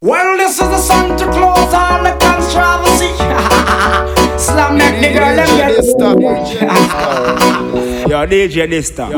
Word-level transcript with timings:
Well, 0.00 0.36
this 0.36 0.60
is 0.60 0.68
the 0.68 1.16
to 1.18 1.24
close 1.26 1.74
on 1.74 2.04
the 2.04 2.14
controversy. 2.22 3.10
Slam 4.38 4.78
that 4.78 4.94
the 5.02 5.10
girl 5.10 5.34
them 5.34 5.50
get. 5.58 5.74
Yo, 8.06 8.22
DJ 8.30 8.70
Dysta. 8.70 9.10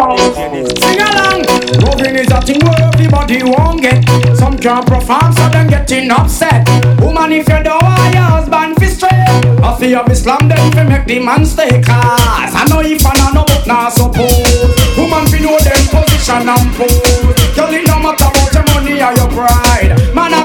Sing 0.81 1.05
along. 1.05 1.45
Loving 1.85 2.17
is 2.17 2.33
a 2.33 2.41
thing 2.41 2.65
where 2.65 2.81
everybody 2.81 3.45
won't 3.45 3.83
get. 3.83 4.01
Some 4.41 4.57
can't 4.57 4.87
perform, 4.89 5.37
so 5.37 5.53
them 5.53 5.69
getting 5.69 6.11
upset. 6.11 6.65
Woman, 7.05 7.33
if 7.33 7.47
you 7.47 7.61
don't 7.61 7.85
want 7.85 8.15
your 8.17 8.41
husband 8.41 8.81
fi 8.81 8.87
straight, 8.89 9.29
I 9.61 9.77
feel 9.79 10.01
of 10.01 10.09
Islam 10.09 10.49
then 10.49 10.73
fi 10.73 10.85
make 10.89 11.05
the 11.05 11.21
man 11.21 11.45
stay. 11.45 11.83
Cause 11.85 12.57
I 12.57 12.65
know 12.73 12.81
if 12.81 13.05
I 13.05 13.13
know 13.37 13.45
but 13.45 13.67
not 13.67 13.93
suppose. 13.93 14.49
Woman 14.97 15.29
fi 15.29 15.45
know 15.45 15.61
them 15.61 15.85
position 15.93 16.49
and 16.49 16.73
pose. 16.73 17.37
Girl, 17.53 17.69
it 17.69 17.85
no 17.85 18.01
matter 18.01 18.33
about 18.33 18.49
your 18.57 18.65
money 18.73 18.97
or 18.97 19.13
your 19.13 19.29
pride. 19.29 19.93
Man, 20.17 20.40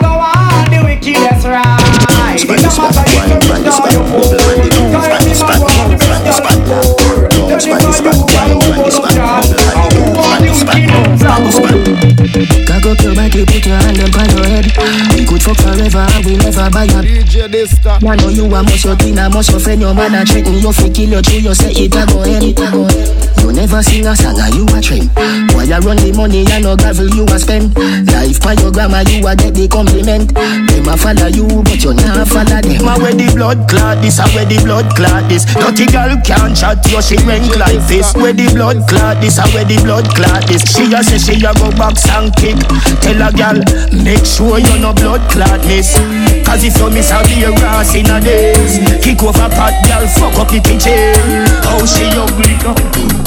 I 1.06 1.14
go 1.14 1.22
on 1.22 1.38
the 1.38 1.38
wickedest 1.38 1.46
right. 1.46 2.42
It 2.42 2.50
no 2.50 2.74
matter 2.82 3.06
if 3.06 3.30
you 3.30 3.54
rich 3.54 3.78
or 3.78 3.94
you 3.94 4.02
poor. 4.10 4.34
Cause 4.90 5.06
every 5.06 5.38
man 5.38 5.62
want 5.62 5.94
the 5.94 6.02
best 6.02 6.42
girl 6.42 6.58
you 6.58 6.66
poor. 6.66 7.30
Then 7.30 7.46
if 7.46 7.62
you 7.62 7.78
you 7.78 8.26
girl 8.26 8.50
who 8.50 8.66
go 8.66 8.90
to 8.90 9.06
church, 9.06 9.54
and 9.54 9.94
who 9.94 10.02
want 10.18 10.42
the 10.42 10.50
wickedest 10.50 11.06
Cock 12.66 12.86
up 12.90 12.98
your 13.06 13.14
back, 13.14 13.38
you 13.38 13.46
put 13.46 13.66
your 13.66 13.78
hand 13.78 14.02
up 14.02 14.18
on 14.18 14.30
your 14.34 14.50
head. 14.50 14.66
We 15.14 15.30
could 15.30 15.46
fuck 15.46 15.62
forever 15.62 16.10
and 16.10 16.26
we 16.26 16.42
never 16.42 16.70
buy 16.74 16.90
a 16.90 17.00
DJ 17.06 17.54
Dysta. 17.54 18.02
Man, 18.02 18.18
know 18.18 18.30
you 18.30 18.46
a 18.50 18.64
must 18.66 18.84
your 18.84 18.96
thing, 18.98 19.20
a 19.20 19.30
must 19.30 19.52
your 19.52 19.60
friend, 19.60 19.82
your 19.82 19.94
man 19.94 20.16
a 20.16 20.26
threaten 20.26 20.58
you 20.58 20.74
fi 20.74 20.90
kill 20.90 21.10
you 21.10 21.22
true, 21.22 21.38
you 21.38 21.54
say 21.54 21.70
it 21.70 21.94
a 21.94 22.06
go 22.10 22.26
ahead, 22.26 23.35
You 23.46 23.54
never 23.54 23.84
sing 23.84 24.10
a 24.10 24.16
song 24.18 24.42
and 24.42 24.58
you 24.58 24.66
a 24.74 24.82
trend. 24.82 25.14
Why 25.54 25.70
you 25.70 25.78
run 25.86 26.02
the 26.02 26.10
money 26.18 26.50
and 26.50 26.66
no 26.66 26.74
gravel 26.74 27.06
you 27.14 27.30
a 27.30 27.38
spend? 27.38 27.78
Life 28.10 28.42
by 28.42 28.58
your 28.58 28.74
grandma 28.74 29.06
you 29.06 29.22
a 29.22 29.38
get 29.38 29.54
the 29.54 29.70
compliment. 29.70 30.34
Them 30.34 30.90
a 30.90 30.98
follow 30.98 31.30
you 31.30 31.46
but 31.62 31.78
you 31.78 31.94
not 31.94 32.26
follow 32.26 32.58
them. 32.58 32.90
A 32.90 32.98
where 32.98 33.14
the 33.14 33.30
blood 33.38 33.70
clot 33.70 34.02
this, 34.02 34.18
a 34.18 34.26
where 34.34 34.50
the 34.50 34.58
blood 34.66 34.90
clot 34.98 35.30
this. 35.30 35.46
Dirty 35.46 35.86
girl 35.94 36.18
can't 36.26 36.58
chat 36.58 36.82
you 36.90 36.98
she 37.06 37.22
rank 37.22 37.46
like 37.54 37.78
this. 37.86 38.18
Where 38.18 38.34
the 38.34 38.50
blood 38.50 38.82
clot 38.90 39.22
this, 39.22 39.38
a 39.38 39.46
where 39.54 39.62
the 39.62 39.78
blood 39.86 40.10
clot 40.18 40.50
this. 40.50 40.66
She 40.66 40.90
a 40.90 41.06
say 41.06 41.22
she 41.22 41.38
a 41.46 41.54
go 41.54 41.70
box 41.78 42.02
and 42.18 42.34
kick. 42.34 42.58
Tell 43.06 43.22
a 43.22 43.30
gal 43.30 43.62
make 43.94 44.26
sure 44.26 44.58
you 44.58 44.74
no 44.82 44.90
blood 44.98 45.22
clot 45.30 45.62
miss. 45.70 45.94
Cause 46.42 46.66
if 46.66 46.82
you 46.82 46.90
miss 46.90 47.14
a 47.14 47.22
be 47.30 47.46
a 47.46 47.54
ass 47.62 47.94
in 47.94 48.10
a 48.10 48.18
days, 48.18 48.82
kick 49.06 49.22
over 49.22 49.54
pot 49.54 49.78
gal 49.86 50.02
fuck 50.18 50.34
up 50.42 50.50
the 50.50 50.58
kitchen. 50.58 51.14
How 51.62 51.86
she 51.86 52.10
ugly. 52.10 52.58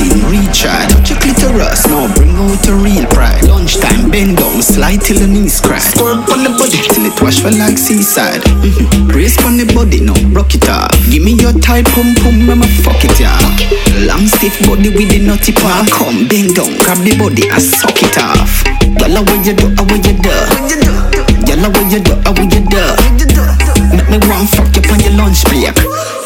in, 0.00 0.20
recharge 0.30 0.88
Touch 0.92 1.10
your 1.10 1.18
clitoris, 1.20 1.86
now 1.86 2.08
bring 2.14 2.32
out 2.36 2.60
your 2.66 2.78
real 2.78 3.06
pride. 3.12 3.44
Lunchtime, 3.44 4.10
bend 4.10 4.38
down, 4.38 4.62
slide 4.62 5.00
till 5.00 5.18
the 5.18 5.26
knees 5.26 5.60
crack 5.60 5.82
Squirt 5.82 6.24
on 6.30 6.44
the 6.44 6.52
body 6.56 6.80
till 6.92 7.04
it 7.04 7.16
wash 7.20 7.40
for 7.40 7.50
like 7.50 7.78
seaside. 7.78 8.42
Mm-hmm. 8.62 9.08
Brace 9.08 9.38
on 9.44 9.56
the 9.56 9.66
body, 9.74 10.00
now 10.00 10.16
rock 10.32 10.54
it 10.54 10.68
off 10.68 10.92
Give 11.10 11.22
me 11.22 11.34
your 11.36 11.52
tight 11.60 11.86
pum 11.92 12.14
pum, 12.22 12.48
I'ma 12.48 12.66
fuck 12.84 13.02
it 13.04 13.18
yeah. 13.20 13.36
Long 14.06 14.26
stiff 14.26 14.58
body 14.66 14.90
with 14.90 15.10
the 15.10 15.20
nutty 15.24 15.52
part. 15.52 15.90
Come, 15.90 16.28
bend 16.28 16.56
down, 16.56 16.76
grab 16.78 16.98
the 17.04 17.16
body 17.18 17.48
and 17.48 17.62
suck 17.62 17.96
it 18.02 18.18
off. 18.18 18.64
Girl, 18.98 19.22
what 19.24 19.46
you 19.46 19.54
do, 19.54 19.68
what 19.74 20.00
you 20.04 20.14
do? 20.18 20.34
Girl, 21.46 21.64
what 21.70 21.86
you 21.92 22.00
do, 22.00 22.14
what 22.24 22.38
you 22.40 22.62
do 22.62 23.63
Make 23.94 24.10
me 24.10 24.18
want 24.26 24.50
fuck 24.50 24.74
you 24.74 24.82
on 24.90 25.00
your 25.00 25.14
lunch 25.14 25.44
break 25.46 25.78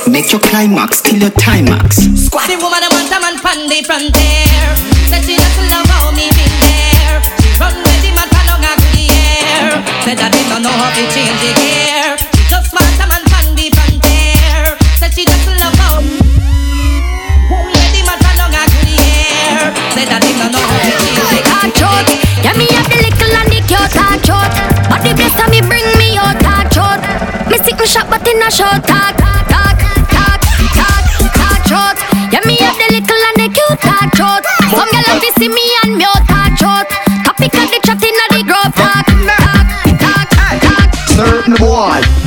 Make 0.09 0.33
your 0.33 0.41
climax 0.41 1.01
till 1.03 1.21
your 1.21 1.31
timax 1.37 2.01
The 2.33 2.57
woman 2.57 2.81
I 2.81 2.89
want 2.89 3.13
a 3.13 3.21
man 3.21 3.37
from 3.37 3.69
the 3.69 3.85
front 3.85 4.09
there. 4.13 4.73
Said 5.09 5.25
she 5.25 5.37
doesn't 5.37 5.69
love 5.69 5.89
how 5.89 6.09
me 6.17 6.33
been 6.33 6.55
there. 6.65 7.21
Run 7.61 7.77
with 7.81 8.01
the 8.01 8.13
man 8.17 8.29
from 8.29 8.45
long 8.49 8.65
to 8.65 8.89
the 8.97 9.05
air. 9.09 9.85
Said 10.05 10.17
that 10.17 10.33
they 10.33 10.45
don't 10.49 10.65
know 10.65 10.73
how 10.73 10.93
to 10.97 11.03
change 11.13 11.37
the 11.45 11.53
gear. 11.61 12.17
She 12.37 12.45
just 12.49 12.73
want 12.73 12.97
a 13.01 13.07
man 13.09 13.25
from 13.29 13.53
the 13.53 13.69
front 13.77 14.01
there. 14.01 14.77
Said 14.97 15.13
she 15.13 15.29
doesn't 15.29 15.57
love 15.61 15.77
how. 15.77 16.01
Run 17.53 17.69
with 17.69 17.93
the 17.93 18.03
man 18.05 18.19
from 18.21 18.35
long 18.37 18.53
the 18.53 18.95
air. 18.97 19.73
Said 19.93 20.09
that 20.09 20.21
they 20.25 20.35
don't 20.37 20.53
know 20.53 20.65
how 20.65 20.81
to 20.81 20.93
change 21.05 21.33
the 21.33 21.41
Talk 21.45 21.69
gear. 21.69 21.77
short, 21.77 22.09
yeah 22.45 22.55
me 22.57 22.69
have 22.73 22.89
the 22.89 22.97
little 22.97 23.33
and 23.33 23.49
the 23.53 23.61
cute 23.65 23.93
talk 23.93 24.21
short. 24.25 24.53
But 24.89 25.05
the 25.05 25.13
best 25.17 25.37
of 25.37 25.49
me 25.53 25.61
bring 25.65 25.98
shot 27.89 28.07
but 28.11 28.21
in 28.29 28.37
a 28.43 28.51
short 28.51 28.85
talk, 28.85 29.17
talk, 29.17 29.49
talk, 29.49 30.41
talk, 30.77 31.03
talk 31.41 31.61
short. 31.65 31.97
Yeah 32.31 32.45
me 32.45 32.57
have 32.61 32.77
the 32.77 32.89
little 32.93 33.23
and 33.29 33.37
the 33.41 33.49
cute 33.49 33.81
talk 33.81 34.09
short. 34.15 34.45
Some 34.77 34.91
gyal 34.93 35.09
love 35.09 35.23
to 35.25 35.31
see 35.41 35.49
me 35.49 35.67
and 35.85 35.97
me 35.97 36.21
talk 36.29 36.53
short. 36.61 37.08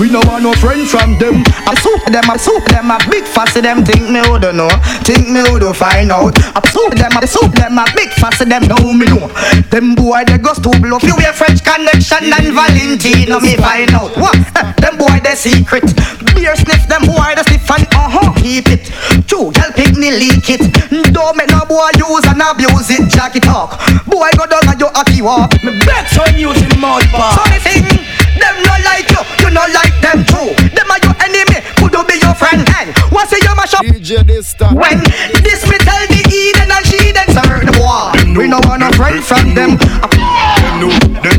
We 0.02 0.10
no 0.10 0.18
want 0.26 0.42
no 0.42 0.50
friend 0.58 0.90
from 0.90 1.22
them. 1.22 1.46
I 1.70 1.78
soup 1.78 2.02
them, 2.10 2.26
I 2.26 2.34
soup 2.34 2.66
them, 2.74 2.90
a 2.90 2.98
big 3.06 3.22
fussy 3.22 3.62
them. 3.62 3.86
Think 3.86 4.10
me 4.10 4.18
who 4.26 4.42
don't 4.42 4.58
know, 4.58 4.74
think 5.06 5.30
me 5.30 5.46
who 5.46 5.62
don't 5.62 5.78
find 5.78 6.10
out. 6.10 6.34
I 6.58 6.62
soup 6.74 6.98
them, 6.98 7.14
I 7.14 7.30
soup 7.30 7.54
them, 7.54 7.78
a 7.78 7.86
big 7.94 8.10
fussy 8.18 8.50
them. 8.50 8.66
Know 8.66 8.82
me 8.98 9.06
know. 9.06 9.30
Them 9.70 9.94
boy 9.94 10.26
they 10.26 10.42
go 10.42 10.58
to 10.58 10.74
bluff. 10.82 11.06
You 11.06 11.14
wear 11.22 11.30
French 11.38 11.62
connection 11.62 12.34
and 12.34 12.50
Valentino 12.50 13.38
me 13.46 13.54
find 13.62 13.94
out. 13.94 14.18
What? 14.18 14.42
Eh, 14.58 14.74
them 14.82 14.98
boy 14.98 15.22
they 15.22 15.38
secret. 15.38 15.86
Beer 16.34 16.58
sniff 16.58 16.90
them 16.90 17.06
boy 17.06 17.38
they 17.38 17.46
sniff 17.46 17.70
and 17.70 17.86
uh 17.94 18.10
huh 18.10 18.34
keep 18.42 18.74
it. 18.74 18.90
True, 19.30 19.54
girl 19.54 19.70
pick 19.78 19.94
me 20.02 20.10
leak 20.18 20.50
it. 20.50 20.66
Don't 21.14 21.38
make 21.38 21.54
no 21.54 21.62
boy 21.70 21.94
use 21.94 22.26
and 22.26 22.42
abuse 22.42 22.90
it. 22.90 23.06
Jack 23.06 23.38
it 23.38 23.46
talk. 23.46 23.78
Boy 24.10 24.34
go 24.34 24.50
down 24.50 24.66
and 24.66 24.82
you 24.82 24.90
happy 24.98 25.22
walk. 25.22 25.54
Me 25.62 25.78
bet 25.86 26.10
on 26.18 26.34
you 26.42 26.50
the 26.58 26.74
mud 26.82 27.06
bar. 27.14 27.38
So 27.38 27.46
me 27.54 27.62
sing. 27.62 28.02
Them 28.42 28.58
no 28.64 28.74
like 28.82 29.06
you, 29.12 29.22
you 29.44 29.50
no 29.54 29.62
like 29.70 29.91
them 30.12 30.28
too. 30.28 30.48
Them 30.76 30.92
are 30.92 31.00
your 31.00 31.16
enemy, 31.24 31.64
could 31.80 31.94
you 31.96 32.04
be 32.04 32.16
your 32.20 32.36
friend? 32.36 32.68
And 32.76 32.92
what's 33.12 33.32
your 33.32 33.56
mash 33.56 33.74
up? 33.74 33.84
DJ 33.84 34.24
Dysta. 34.28 34.76
When 34.76 35.00
this 35.40 35.64
me 35.68 35.78
tell 35.80 36.04
the 36.12 36.22
Eden 36.28 36.68
and 36.68 36.86
she 36.86 37.16
then 37.16 37.28
serve 37.32 37.64
the 37.64 37.76
war. 37.80 38.12
We 38.36 38.48
no 38.48 38.60
want 38.68 38.84
no 38.84 38.92
friend 38.92 39.24
from 39.24 39.56
them. 39.56 39.80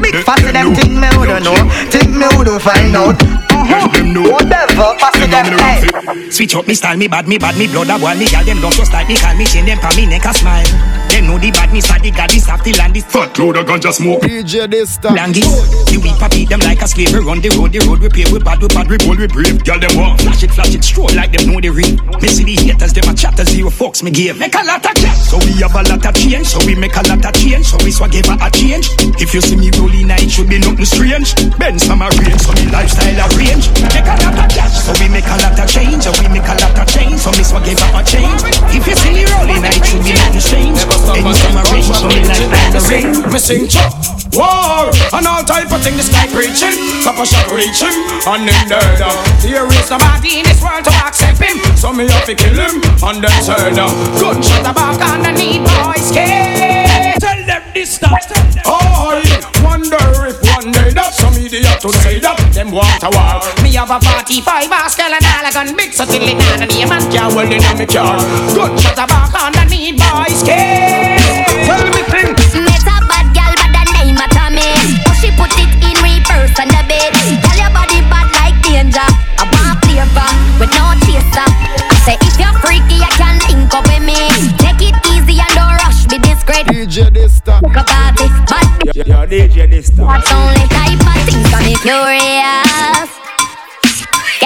Big 0.00 0.16
fussy 0.25 0.53
them 0.53 0.75
think 0.75 0.93
me 0.97 1.09
who 1.12 1.27
don't 1.27 1.44
know, 1.44 1.56
think 1.93 2.10
me 2.10 2.27
who 2.33 2.44
don't 2.44 2.62
find 2.62 2.97
out. 2.97 3.21
Uh-huh. 3.53 3.88
Whatever, 4.33 4.97
fussy 4.99 5.27
them. 5.28 5.47
Hey. 5.59 6.31
Switch 6.31 6.54
up 6.56 6.66
me 6.66 6.75
style, 6.75 6.97
me 6.97 7.09
bad, 7.09 7.28
me 7.28 7.37
bad, 7.37 7.56
me 7.59 7.66
blood 7.66 7.91
a 7.91 7.99
boil 7.99 8.16
Me 8.16 8.27
gal 8.27 8.44
them 8.44 8.60
don't 8.60 8.72
just 8.72 8.93
like 8.93 9.06
me, 9.09 9.16
call 9.16 9.37
me 9.37 9.44
chain 9.44 9.66
them 9.66 9.78
pa 9.78 9.93
me 9.97 10.06
neck 10.06 10.25
a 10.25 10.33
smile 10.33 10.65
Them 11.12 11.28
know 11.28 11.36
the 11.36 11.52
badness 11.52 11.92
of 11.92 12.00
the 12.00 12.10
gal, 12.10 12.24
this 12.24 12.48
soft 12.48 12.64
the 12.64 12.72
land, 12.80 12.96
this 12.96 13.04
Fat 13.04 13.36
load 13.36 13.60
of 13.60 13.68
ganja 13.68 13.92
smoke. 13.92 14.24
DJ 14.24 14.64
Dysta. 14.64 15.12
Langy, 15.12 15.44
the 15.92 16.00
weak 16.00 16.16
papi 16.16 16.48
them 16.48 16.64
like 16.64 16.80
a 16.80 16.88
slave. 16.88 17.12
We 17.12 17.20
run 17.20 17.44
the 17.44 17.52
road, 17.52 17.68
the 17.68 17.84
road 17.84 18.00
we 18.00 18.08
pave, 18.08 18.32
we 18.32 18.40
bad, 18.40 18.64
we 18.64 18.68
bad, 18.72 18.88
we 18.88 18.96
bold, 18.96 19.20
we 19.20 19.28
brave. 19.28 19.60
Girl, 19.60 19.76
them 19.76 19.92
walk. 20.00 20.24
Flash 20.24 20.40
it, 20.40 20.56
flash 20.56 20.72
it, 20.72 20.80
stroll 20.80 21.12
like 21.12 21.28
them 21.28 21.52
know 21.52 21.60
the 21.60 21.68
ring. 21.68 22.00
Me 22.24 22.32
see 22.32 22.48
the 22.48 22.56
haters, 22.56 22.96
them 22.96 23.04
a 23.04 23.12
chatter, 23.12 23.44
zero 23.44 23.68
fucks 23.68 24.00
me 24.00 24.08
give. 24.08 24.40
Make 24.40 24.56
a 24.56 24.64
lot 24.64 24.80
of 24.80 24.96
cash, 24.96 25.28
so 25.28 25.36
we 25.44 25.52
have 25.60 25.76
a 25.76 25.84
lot 25.84 26.00
of 26.00 26.14
change. 26.16 26.48
So 26.48 26.64
we 26.64 26.72
make 26.80 26.96
a 26.96 27.04
lot 27.04 27.20
of 27.20 27.34
change, 27.36 27.68
so 27.68 27.76
we 27.84 27.92
swag 27.92 28.16
ever 28.16 28.40
a 28.40 28.48
change. 28.48 28.88
If 29.20 29.36
you 29.36 29.44
see 29.44 29.60
me 29.60 29.68
rolling, 29.76 30.08
it 30.16 30.32
should 30.32 30.48
be 30.48 30.56
nothing 30.64 30.88
strange. 30.88 31.36
Benz 31.60 31.84
from 31.84 32.00
a 32.00 32.08
range, 32.24 32.40
so 32.40 32.56
me 32.56 32.72
lifestyle 32.72 33.20
a 33.20 33.28
range. 33.36 33.68
Make 33.92 34.08
a 34.08 34.16
lot 34.16 34.32
of 34.32 34.48
cash, 34.48 34.80
so 34.80 34.96
we 34.96 35.12
make 35.12 35.28
a 35.28 35.36
lot 35.44 35.60
of 35.60 35.68
change. 35.68 36.08
So 36.08 36.10
we 36.16 36.32
make 36.32 36.48
a 36.48 36.56
lot 36.56 36.72
of 36.72 36.88
change, 36.88 37.20
so 37.20 37.28
me 37.36 37.44
swag 37.44 37.68
ever 37.68 37.90
a 37.92 38.00
change. 38.00 38.40
If 38.72 38.88
you 38.88 38.96
see 38.96 39.12
me 39.12 39.28
rolling, 39.28 39.60
it 39.60 39.84
should 39.84 40.00
be 40.00 40.16
nothing 40.16 40.41
strange. 40.41 40.80
Benz 41.03 41.39
from 41.43 41.57
a 41.59 41.63
range, 41.72 41.91
so 41.91 42.09
me 42.09 42.22
lifestyle 42.25 42.77
a 42.77 42.81
range. 42.89 43.19
Me 43.33 43.39
sing 43.39 43.69
chop, 43.69 43.93
war, 44.33 44.91
and 45.13 45.27
all 45.27 45.43
type 45.43 45.71
of 45.72 45.83
thing. 45.83 45.97
This 45.97 46.09
guy 46.09 46.27
preaching, 46.31 46.77
copper 47.03 47.27
shot 47.27 47.51
reaching, 47.51 47.95
and 48.27 48.49
then 48.49 48.69
there 48.69 48.97
down. 48.99 49.19
There 49.43 49.66
is 49.66 49.91
nobody 49.91 50.41
in 50.41 50.45
this 50.47 50.63
world 50.63 50.84
to 50.84 50.93
accept 51.03 51.39
him, 51.39 51.59
so 51.77 51.93
me 51.93 52.07
have 52.07 52.25
to 52.27 52.34
kill 52.34 52.54
him, 52.54 52.83
and 53.03 53.19
then 53.22 53.39
turn 53.45 53.75
down. 53.75 53.93
Gunshot 54.19 54.66
a 54.66 54.72
back 54.72 55.01
and 55.01 55.27
I 55.27 55.33
need 55.33 55.63
boys 55.66 56.10
care. 56.13 57.15
Tell 57.19 57.41
them 57.47 57.63
this 57.75 57.99
stuff. 57.99 58.19
Oh, 58.65 59.13
I 59.13 59.63
wonder 59.63 59.99
if 60.27 60.39
one 60.54 60.72
day 60.72 60.91
that 60.95 61.15
some 61.15 61.34
idiot 61.34 61.81
to 61.83 61.91
say 62.03 62.19
that 62.21 62.39
them 62.54 62.71
want 62.71 63.03
a 63.03 63.10
war. 63.10 63.43
Me 63.63 63.75
have 63.75 63.91
a 63.91 63.99
45 64.01 64.71
Oscar 64.71 65.03
and 65.03 65.15
all 65.15 65.19
a 65.19 65.22
gun 65.53 65.77
big, 65.77 65.93
so 65.93 66.04
till 66.09 66.25
it 66.25 66.37
not 66.41 66.65
a 66.65 66.66
name 66.66 66.89
and 66.89 67.04
well 67.37 67.45
in 67.45 67.60
me 67.60 67.84
car. 67.84 68.16
Good 68.57 68.72
shot 68.81 68.97
a 68.97 69.07
back 69.07 69.37
on 69.37 69.53
the 69.53 69.65
need 69.69 70.01
boys 70.01 70.41
care. 70.41 71.21
Tell 71.69 71.84
me 71.93 72.03
thing. 72.09 72.33
Met 72.65 72.89
a 72.89 72.97
bad 73.04 73.28
girl 73.37 73.53
by 73.60 73.69
the 73.84 73.84
name 74.01 74.16
of 74.16 74.33
Tommy. 74.33 74.65
Oh, 75.04 75.13
she 75.21 75.28
put 75.37 75.53
it 75.60 75.69
in 75.77 75.97
reverse 76.01 76.57
on 76.57 76.72
the 76.72 76.83
bed. 76.89 77.13
Tell 77.45 77.59
your 77.60 77.69
body 77.69 78.01
bad 78.09 78.33
like 78.33 78.57
danger. 78.65 79.04
A 79.04 79.45
want 79.53 79.77
flavor 79.84 80.31
with 80.57 80.72
no 80.72 80.97
chaser. 81.04 81.45
I 81.45 81.97
say 82.01 82.16
if 82.25 82.34
you're 82.41 82.57
freaky, 82.65 83.04
I 83.04 83.13
can 83.21 83.37
link 83.53 83.69
up 83.77 83.84
with 83.84 84.01
me. 84.09 84.16
Take 84.57 84.81
it 84.89 84.97
easy 85.13 85.37
and 85.37 85.53
don't 85.53 85.77
rush 85.84 86.09
me 86.09 86.16
this 86.16 86.41
great. 86.49 86.65
DJ 86.65 87.13
Dysta. 87.13 87.60
Look 87.60 87.77
up 87.77 87.93
at 87.93 88.16
this 88.16 88.33
bad. 88.49 88.97
Yo, 88.97 89.04
DJ 89.28 89.69
Dysta. 89.69 90.01
That's 90.01 90.33
only 90.33 90.65
type 90.72 90.97
of 90.97 91.21
things 91.28 91.45
gonna 91.53 91.69
be 91.69 91.77
curious. 91.84 93.22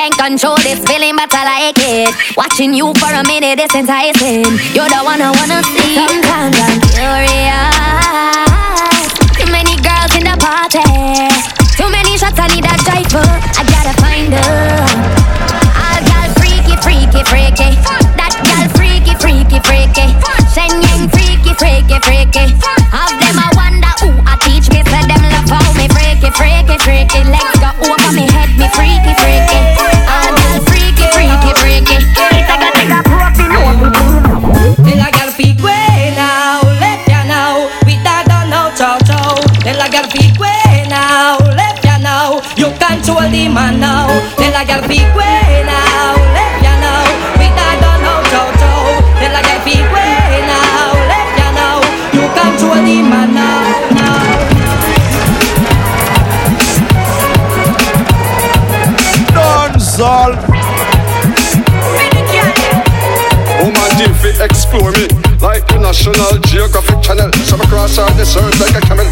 Can't 0.06 0.38
control 0.38 0.54
this 0.62 0.78
feeling, 0.86 1.18
but 1.18 1.34
I 1.34 1.66
like 1.66 1.82
it. 1.82 2.14
Watching 2.38 2.70
you 2.70 2.94
for 2.94 3.10
a 3.10 3.26
minute 3.26 3.58
is 3.58 3.74
enticing. 3.74 4.46
You're 4.70 4.86
the 4.86 5.02
one 5.02 5.18
I 5.18 5.34
wanna 5.34 5.58
see. 5.66 5.98
Sometimes 5.98 6.54
I'm 6.62 6.78
curious. 6.94 7.74
Too 9.34 9.50
many 9.50 9.74
girls 9.82 10.14
in 10.14 10.22
the 10.22 10.38
party. 10.38 10.86
Too 11.74 11.90
many 11.90 12.14
shots, 12.14 12.38
I 12.38 12.46
need 12.54 12.62
a 12.62 12.74
driver. 12.86 13.26
I 13.58 13.66
gotta 13.66 13.98
find 13.98 14.30
her. 14.30 14.78
All 15.74 15.98
girl 15.98 16.30
freaky, 16.38 16.78
freaky, 16.86 17.26
freaky. 17.26 17.74
That 18.14 18.30
girl 18.46 18.70
freaky, 18.78 19.10
freaky, 19.18 19.58
freaky. 19.58 20.06
Shen 20.54 20.70
Yang 20.86 21.10
freaky, 21.10 21.50
freaky, 21.58 21.98
freaky. 22.06 22.54
Have 22.94 23.10
them 23.18 23.42
I 23.42 23.50
wonder 23.58 23.90
who 23.98 24.14
I 24.22 24.38
teach 24.46 24.70
me. 24.70 24.86
Say 24.86 25.02
them 25.02 25.18
love 25.34 25.50
how 25.50 25.66
me 25.74 25.90
freaky, 25.90 26.30
freaky, 26.30 26.78
freaky. 26.78 27.26
Legs 27.26 27.58
go 27.58 27.74
over 27.90 28.14
me 28.14 28.30
head, 28.30 28.54
me 28.54 28.70
freaky, 28.70 29.15
desert 68.26 68.58
like 68.60 68.74
a 68.74 68.80
camel 68.86 69.06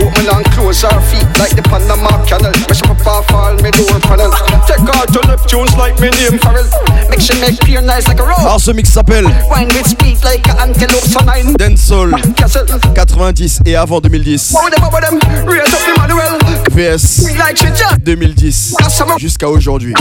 Open 0.00 0.26
and 0.30 0.46
close 0.52 0.84
our 0.84 1.00
feet 1.02 1.26
like 1.38 1.54
the 1.54 1.62
Panama 1.62 2.24
Canal. 2.24 2.52
Mesh 2.68 2.82
up 2.82 3.06
off 3.06 3.30
all 3.34 3.54
me 3.60 3.70
door 3.70 3.98
panel 4.00 4.30
Take 4.66 4.80
all 4.80 5.06
to 5.06 5.20
Neptunes 5.26 5.76
like 5.76 5.98
me 6.00 6.08
name 6.10 6.38
Farrell. 6.38 6.64
Make 7.10 7.20
sure 7.20 7.38
make 7.40 7.58
pure 7.60 7.82
nice 7.82 8.06
like 8.08 8.20
a 8.20 8.24
roll 8.24 8.38
Alors 8.38 8.60
ce 8.60 8.70
mix 8.70 8.90
s'appelle 8.90 9.26
Wine 9.50 9.68
with 9.68 9.88
speed 9.88 10.22
like 10.24 10.46
a 10.48 10.62
antelope 10.62 11.04
so 11.04 11.20
nine 11.24 11.54
Dancehall. 11.56 12.12
Castle. 12.36 12.66
90 12.94 13.60
et 13.66 13.74
avant 13.74 14.00
2010. 14.00 14.54
Wow 14.54 14.70
them 14.70 14.84
over 14.84 15.00
them. 15.00 15.18
Raise 15.46 15.74
up 15.74 15.80
Emmanuel. 15.96 16.38
VS 16.70 17.22
Sweet 17.24 17.38
like 17.38 17.56
shit 17.56 17.78
yeah. 17.78 17.96
2010 18.04 18.76
jusqu'à 19.18 19.48
aujourd'hui. 19.48 19.94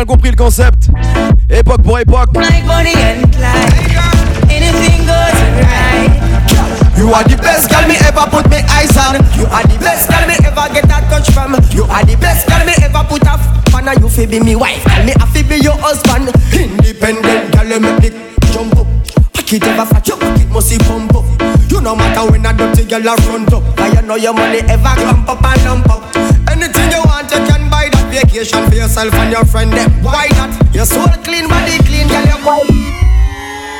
bien 0.00 0.06
compris 0.06 0.30
le 0.30 0.36
concept. 0.36 0.88
Époque 1.50 1.82
pour 1.82 1.98
époque. 1.98 2.34
like 2.36 2.64
Bonnie 2.66 2.94
and 2.96 3.28
Clyde. 3.32 4.48
Anything 4.48 5.04
goes 5.04 5.40
right. 5.60 6.08
You 6.96 7.12
are 7.12 7.24
the 7.24 7.36
best 7.36 7.68
girl 7.68 7.86
me 7.86 7.96
ever 8.08 8.24
put 8.30 8.48
me 8.48 8.56
eyes 8.72 8.96
on. 8.96 9.20
You 9.36 9.44
are 9.52 9.62
the 9.64 9.76
best 9.80 10.08
girl 10.08 10.26
me 10.26 10.34
ever 10.40 10.72
get 10.72 10.84
a 10.84 11.00
touch 11.10 11.30
from. 11.32 11.52
You 11.76 11.84
are 11.84 12.04
the 12.04 12.16
best 12.16 12.48
girl 12.48 12.64
me 12.64 12.72
ever 12.80 13.04
put 13.08 13.24
a 13.24 13.36
f 13.36 13.74
on. 13.74 13.88
And 13.88 14.00
you 14.00 14.08
fi 14.08 14.24
be 14.24 14.40
me 14.40 14.56
wife, 14.56 14.86
and 14.88 15.04
me 15.04 15.12
a 15.20 15.26
fi 15.26 15.42
be 15.42 15.56
your 15.56 15.76
husband. 15.76 16.32
Independent 16.52 17.52
girl, 17.52 17.80
me 17.80 18.10
jump 18.52 18.76
up. 18.80 18.86
Pocket 19.34 19.64
ever 19.64 19.84
fat, 19.84 20.08
your 20.08 20.16
pocket 20.16 20.48
must 20.48 20.68
see 20.68 20.78
pump 20.78 21.14
up. 21.14 21.24
You 21.70 21.80
no 21.80 21.94
matter 21.94 22.30
when 22.30 22.46
a 22.46 22.56
dirty 22.56 22.84
girl 22.88 23.06
a 23.06 23.16
front 23.20 23.52
up. 23.52 23.62
You 23.92 24.02
know 24.02 24.16
your 24.16 24.32
money 24.32 24.60
ever 24.64 24.94
clump 24.96 25.28
up 25.28 25.44
and 25.44 25.64
lump 25.64 25.90
up. 25.90 26.16
Anything 26.48 26.90
you 26.90 27.02
want, 27.04 27.19
vacation 28.10 28.68
for 28.68 28.74
yourself 28.74 29.14
and 29.14 29.32
your 29.32 29.44
friend. 29.44 29.72
Them. 29.72 29.90
Why 30.02 30.28
not? 30.36 30.50
Your 30.74 30.84
soul 30.84 31.08
clean, 31.24 31.48
body 31.48 31.78
clean, 31.86 32.08
girl. 32.08 32.26
You 32.26 32.38
boy. 32.44 32.66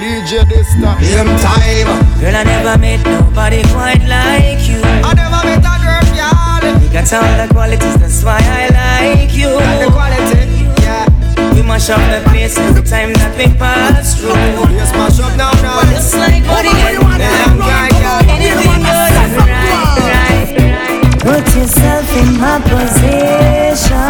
DJ 0.00 0.48
Dysta. 0.48 0.96
Same 1.04 1.34
time. 1.44 1.90
Girl, 2.20 2.34
I 2.36 2.42
never 2.44 2.78
met 2.78 3.04
nobody 3.04 3.62
quite 3.68 4.00
like 4.08 4.62
you. 4.68 4.80
I 5.04 5.12
never 5.12 5.40
met 5.44 5.60
a 5.60 5.74
girl, 5.84 6.06
girl. 6.16 6.80
You 6.80 6.88
got 6.88 7.12
all 7.12 7.36
the 7.36 7.52
qualities, 7.52 7.96
that's 8.00 8.24
why 8.24 8.40
I 8.40 8.68
like 8.72 9.34
you. 9.34 9.50
Got 9.50 9.84
The 9.84 9.90
quality, 9.92 10.70
yeah. 10.80 11.04
We 11.54 11.62
mash 11.62 11.90
up 11.90 12.00
the 12.08 12.24
place 12.30 12.56
every 12.56 12.82
time 12.82 13.12
that 13.14 13.36
we 13.36 13.46
pass 13.58 14.16
through. 14.18 14.32
You 14.72 14.86
smash 14.86 15.20
up 15.20 15.36
now, 15.36 15.52
now. 15.60 15.84
Just 15.92 16.14
like 16.16 16.44
Bonnie 16.48 16.72
and 16.72 17.60
Clyde. 17.60 18.28
Anything 18.28 18.89
Put 21.20 21.44
yourself 21.54 22.06
in 22.16 22.38
my 22.40 22.58
position. 22.64 24.00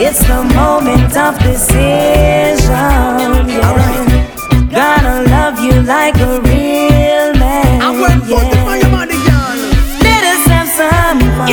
It's 0.00 0.20
the 0.26 0.42
moment 0.54 1.16
of 1.16 1.38
decision. 1.40 2.68
Yeah. 3.50 4.70
Gotta 4.70 5.28
love 5.28 5.58
you 5.60 5.82
like 5.82 6.16
a 6.16 6.40
real 6.40 7.34
man. 7.34 7.82
Yeah. 8.28 8.64
Let 10.06 10.22
us 10.34 10.46
have 10.46 10.68
some 10.68 11.18
fun. 11.36 11.48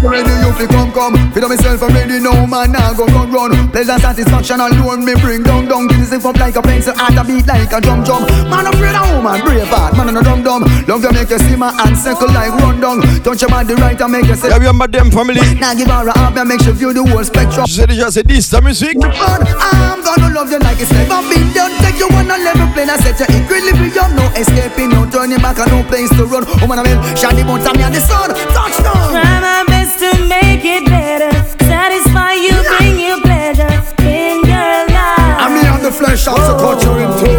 Ready 0.00 0.32
you 0.40 0.52
fi 0.56 0.66
come 0.66 0.92
come. 0.92 1.14
Feed 1.32 1.44
on 1.44 1.50
myself 1.50 1.82
I'm 1.82 1.92
ready 1.94 2.18
no 2.20 2.46
man 2.46 2.72
now 2.72 2.92
go 2.94 3.04
run 3.06 3.30
run. 3.30 3.68
Pleasure 3.70 3.98
satisfaction 3.98 4.60
alone 4.60 5.04
me 5.04 5.14
bring 5.20 5.42
down 5.42 5.68
down 5.68 5.86
Give 5.88 6.08
this 6.08 6.24
up 6.24 6.36
like 6.36 6.56
a 6.56 6.62
pencil 6.62 6.94
heart 6.96 7.16
a 7.16 7.22
beat 7.24 7.46
like 7.46 7.72
a 7.72 7.80
drum 7.80 8.02
drum. 8.02 8.24
Man 8.48 8.66
afraid 8.66 8.96
of 8.96 9.06
woman 9.14 9.40
brave 9.44 9.68
heart 9.68 9.96
man 9.96 10.08
on 10.08 10.16
a 10.16 10.22
drum 10.22 10.42
drum 10.42 10.62
Love 10.88 11.04
you 11.04 11.12
make 11.12 11.28
you 11.30 11.38
see 11.38 11.56
my 11.56 11.70
hand 11.72 11.96
circle 11.96 12.28
like 12.32 12.50
run 12.64 12.80
down 12.80 13.00
Touch 13.22 13.42
your 13.42 13.50
body 13.50 13.74
right 13.74 14.00
and 14.00 14.12
make 14.12 14.26
you 14.26 14.34
say 14.34 14.48
Y'a 14.48 14.58
bien 14.58 14.76
Madame 14.76 15.10
Family. 15.10 15.40
Now 15.60 15.74
give 15.74 15.88
her 15.88 16.08
a 16.08 16.12
hug 16.18 16.36
and 16.38 16.48
make 16.48 16.60
sure 16.60 16.72
you 16.72 16.78
view 16.78 16.92
the 16.92 17.04
whole 17.04 17.22
spectrum. 17.24 17.66
Tu 17.66 17.72
sais 17.72 17.86
déjà, 17.86 18.10
c'est 18.10 18.24
10 18.24 18.48
ta 18.48 18.60
musique. 18.60 18.98
But 18.98 19.44
I'm 19.60 20.02
gonna 20.02 20.32
love 20.34 20.50
you 20.50 20.58
like 20.58 20.80
it's 20.80 20.90
never 20.90 21.20
been 21.28 21.52
done. 21.52 21.72
Take 21.84 21.98
you 22.00 22.08
on 22.16 22.24
a 22.30 22.36
level 22.40 22.66
plane 22.72 22.88
and 22.88 23.00
set 23.02 23.20
you 23.20 23.26
equally 23.36 23.72
beyond 23.76 24.16
No 24.16 24.24
escaping, 24.34 24.90
no 24.90 25.04
turning 25.10 25.38
back 25.38 25.58
and 25.58 25.70
no 25.70 25.82
place 25.84 26.08
to 26.16 26.24
run. 26.24 26.44
Woman 26.60 26.78
I 26.78 26.82
mean, 26.88 26.98
shiny 27.16 27.44
bones 27.44 27.66
and 27.66 27.76
me 27.76 27.84
and 27.84 27.94
the 27.94 28.00
sun 28.00 28.30
Touchdown 28.56 29.12
Try 29.12 29.40
my 29.40 29.64
best 29.68 29.79
to 30.00 30.24
make 30.28 30.64
it 30.64 30.84
better. 30.86 31.30
Satisfy 31.68 32.32
you, 32.32 32.56
bring 32.78 32.98
you 32.98 33.20
pleasure 33.20 33.68
in 34.00 34.40
your 34.48 34.76
life. 34.88 35.36
And 35.44 35.54
me 35.54 35.68
on 35.68 35.82
the 35.82 35.92
flesh 35.92 36.26
also 36.26 36.56
touch 36.56 36.82
you 36.84 36.94
in 37.04 37.10
two 37.20 37.36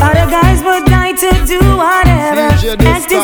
Other 0.00 0.26
guys 0.30 0.62
would 0.64 0.86
die 0.86 1.12
to 1.12 1.30
do 1.44 1.60
whatever. 1.76 2.48
DJ 2.56 2.76
Dysta. 2.76 2.88
Acting 2.96 3.20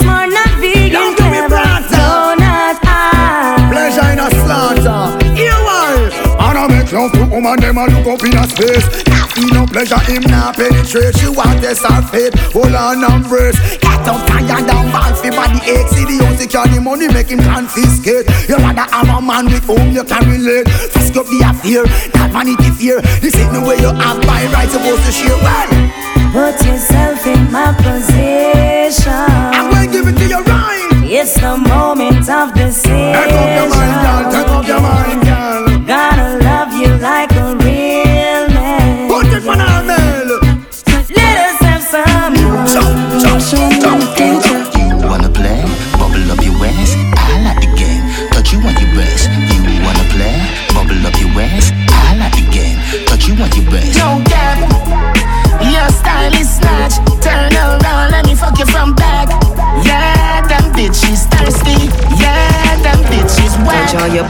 love 7.05 7.13
to 7.13 7.25
Woman 7.35 7.61
them 7.61 7.79
a 7.79 7.85
look 7.87 8.07
up 8.07 8.25
in 8.25 8.37
a 8.37 8.45
space. 8.49 8.87
Feel 9.35 9.53
no 9.53 9.67
pleasure, 9.67 9.99
him 10.09 10.23
not 10.31 10.57
penetrate. 10.57 11.17
She 11.19 11.29
want 11.29 11.61
test 11.61 11.85
her 11.85 12.03
fate. 12.09 12.35
Hold 12.53 12.75
on 12.75 13.05
and 13.05 13.25
brace. 13.25 13.59
Get 13.79 14.07
up, 14.09 14.27
tired 14.27 14.67
down, 14.67 14.89
bad 14.93 15.13
for 15.17 15.31
body 15.31 15.61
ache. 15.69 15.89
See 15.93 16.05
the 16.05 16.25
house, 16.25 16.41
secure 16.41 16.67
the 16.67 16.81
money, 16.81 17.09
make 17.09 17.29
him 17.29 17.41
confiscate. 17.41 18.27
You 18.49 18.57
rather 18.57 18.89
have 18.89 19.09
a 19.09 19.21
man 19.21 19.47
with 19.47 19.65
whom 19.65 19.93
you 19.93 20.05
can 20.05 20.25
relate. 20.29 20.69
Fisk 20.69 21.17
up 21.17 21.27
the 21.27 21.45
affair, 21.45 21.85
not 22.15 22.31
vanity 22.31 22.71
fear. 22.79 23.01
This 23.21 23.37
ain't 23.37 23.53
the 23.53 23.61
way 23.61 23.77
you 23.81 23.91
act 23.91 24.25
by 24.27 24.47
right, 24.55 24.69
supposed 24.71 25.05
to 25.05 25.13
share. 25.13 25.37
Well, 25.43 25.93
Put 26.35 26.67
yourself 26.67 27.27
in 27.27 27.53
my 27.53 27.71
position. 27.79 29.13
I'm 29.13 29.71
to 29.71 29.93
give 29.93 30.09
it 30.09 30.17
to 30.19 30.27
you 30.27 30.43
right. 30.43 30.91
It's 31.07 31.35
the 31.35 31.57
moment 31.57 32.29
of 32.29 32.55
decision. 32.55 33.15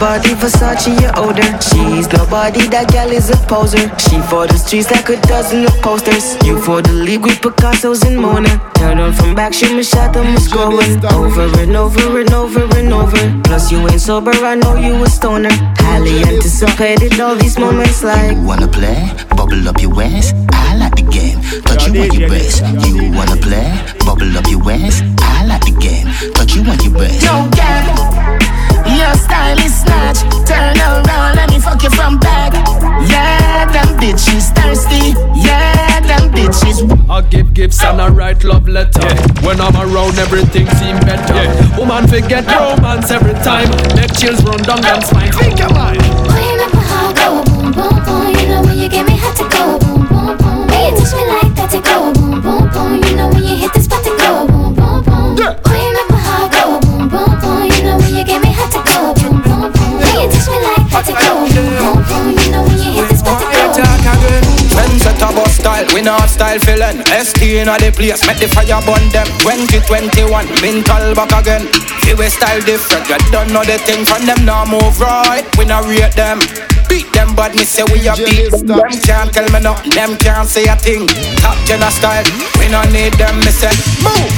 Body, 0.05 0.35
Versace, 0.37 0.93
your 1.01 1.17
older 1.17 1.49
She's 1.65 2.07
nobody, 2.13 2.69
that 2.69 2.93
gal 2.93 3.11
is 3.11 3.31
a 3.31 3.39
poser. 3.49 3.89
She 4.05 4.21
for 4.29 4.45
the 4.47 4.59
streets 4.61 4.91
like 4.91 5.09
a 5.09 5.17
dozen 5.25 5.65
of 5.65 5.77
posters. 5.81 6.37
You 6.45 6.61
for 6.61 6.83
the 6.83 6.93
league 6.93 7.25
with 7.25 7.41
Picasso's 7.41 8.03
and 8.05 8.21
Mona. 8.21 8.53
Turn 8.77 8.99
on 9.01 9.15
from 9.15 9.35
back, 9.35 9.55
shoot 9.55 9.73
me 9.75 9.83
shot, 9.83 10.13
them 10.13 10.35
was 10.35 10.49
going 10.49 11.01
over 11.17 11.49
and 11.63 11.75
over 11.75 12.21
and 12.21 12.33
over 12.35 12.65
and 12.77 12.93
over. 12.93 13.23
Plus 13.45 13.73
you 13.73 13.79
ain't 13.89 14.01
sober, 14.01 14.33
I 14.33 14.55
know 14.57 14.77
you 14.77 14.93
a 15.03 15.09
stoner. 15.09 15.55
Highly 15.87 16.21
anticipated 16.31 17.19
all 17.21 17.37
these 17.37 17.59
moments 17.59 18.05
like. 18.05 18.37
You 18.37 18.43
wanna 18.45 18.69
play? 18.69 19.01
Bubble 19.37 19.67
up 19.69 19.81
your 19.81 19.95
waist. 19.95 20.35
I 20.53 20.77
like 20.77 20.97
the 21.01 21.07
game. 21.17 21.41
Touch 21.65 21.89
you 21.89 22.03
on 22.03 22.13
your 22.13 22.29
breast. 22.29 22.61
You 22.85 23.11
wanna 23.17 23.41
play? 23.41 23.69
Bubble 24.05 24.37
up 24.37 24.47
your 24.53 24.63
waist. 24.63 25.03
I 25.21 25.47
like 25.47 25.65
the 25.65 25.75
game. 25.81 26.07
Touch 26.35 26.55
you 26.57 26.63
on 26.71 26.79
your 26.85 26.93
breast. 26.93 27.23
Yo, 27.25 27.49
gap. 27.57 28.14
Your 28.95 29.15
style 29.15 29.59
is 29.59 29.75
snatch. 29.83 30.21
Turn 30.47 30.79
around, 30.79 31.37
let 31.37 31.51
me 31.51 31.59
fuck 31.59 31.83
you 31.83 31.91
from 31.91 32.19
back. 32.19 32.53
Yeah, 33.11 33.67
them 33.73 33.99
bitches 33.99 34.55
thirsty. 34.55 35.15
Yeah, 35.35 36.01
them 36.01 36.31
bitches. 36.33 36.83
I 37.11 37.21
give 37.29 37.53
gifts 37.55 37.83
and 37.83 38.01
I 38.01 38.09
write 38.09 38.45
love 38.45 38.69
letter. 38.69 39.09
When 39.45 39.61
I'm 39.61 39.75
around, 39.77 40.19
everything 40.19 40.67
seem 40.79 40.97
better. 41.01 41.35
Woman 41.77 42.07
forget 42.09 42.47
romance 42.47 43.11
every 43.11 43.35
time. 43.45 43.69
Make 43.97 44.15
chills 44.15 44.43
run 44.45 44.63
down 44.63 44.81
them 44.81 45.01
spine. 45.03 45.33
Think 45.33 45.59
your 45.59 45.73
mind. 45.75 45.99
Oh, 46.01 46.39
you 46.39 46.53
remember 46.53 46.79
how 46.79 47.09
I 47.09 47.13
go 47.13 47.45
boom 47.45 47.73
boom 47.73 48.05
boom? 48.05 48.35
You 48.39 48.49
know 48.49 48.63
when 48.63 48.79
you 48.79 48.89
get 48.89 49.07
me 49.07 49.17
hot 49.17 49.37
to 49.37 49.45
go 49.51 49.79
boom 49.79 50.07
boom 50.07 50.37
boom. 50.39 50.67
When 50.69 50.81
you 50.87 51.01
touch 51.01 51.13
me 51.15 51.25
like 51.27 51.55
that 51.57 51.71
to 51.73 51.81
go 51.83 52.13
boom 52.15 52.41
boom 52.41 52.71
boom. 52.71 53.03
You 53.03 53.14
we 65.95 66.03
not 66.03 66.27
style 66.27 66.59
feeling. 66.59 66.99
ST 67.07 67.39
in 67.63 67.71
all 67.71 67.79
the 67.79 67.95
place, 67.95 68.27
make 68.27 68.43
the 68.43 68.51
fire 68.51 68.83
burn 68.83 69.07
them. 69.15 69.31
2021, 69.47 70.27
mental 70.59 71.15
back 71.15 71.31
again. 71.39 71.71
See 72.03 72.19
we 72.19 72.27
style 72.27 72.59
different, 72.67 73.07
you 73.07 73.17
don't 73.31 73.55
know 73.55 73.63
the 73.63 73.79
thing 73.87 74.03
from 74.03 74.27
them 74.27 74.43
now 74.43 74.67
move 74.67 74.99
right. 74.99 75.47
We 75.55 75.65
not 75.65 75.87
rate 75.87 76.19
them. 76.19 76.43
Beat 76.91 77.07
them, 77.15 77.33
but 77.39 77.55
me 77.55 77.63
say 77.63 77.87
we 77.95 78.03
a 78.11 78.19
beat 78.19 78.51
them. 78.67 78.83
Can't 79.07 79.31
tell 79.31 79.47
me 79.55 79.63
nothing, 79.63 79.95
them 79.95 80.19
can't 80.19 80.51
say 80.51 80.67
a 80.67 80.75
thing. 80.75 81.07
Top 81.39 81.57
gen 81.65 81.81
style, 81.95 82.27
we 82.59 82.67
not 82.67 82.91
need 82.91 83.15
them. 83.15 83.39
Me 83.39 83.55
say 83.55 83.71
move. 84.03 84.35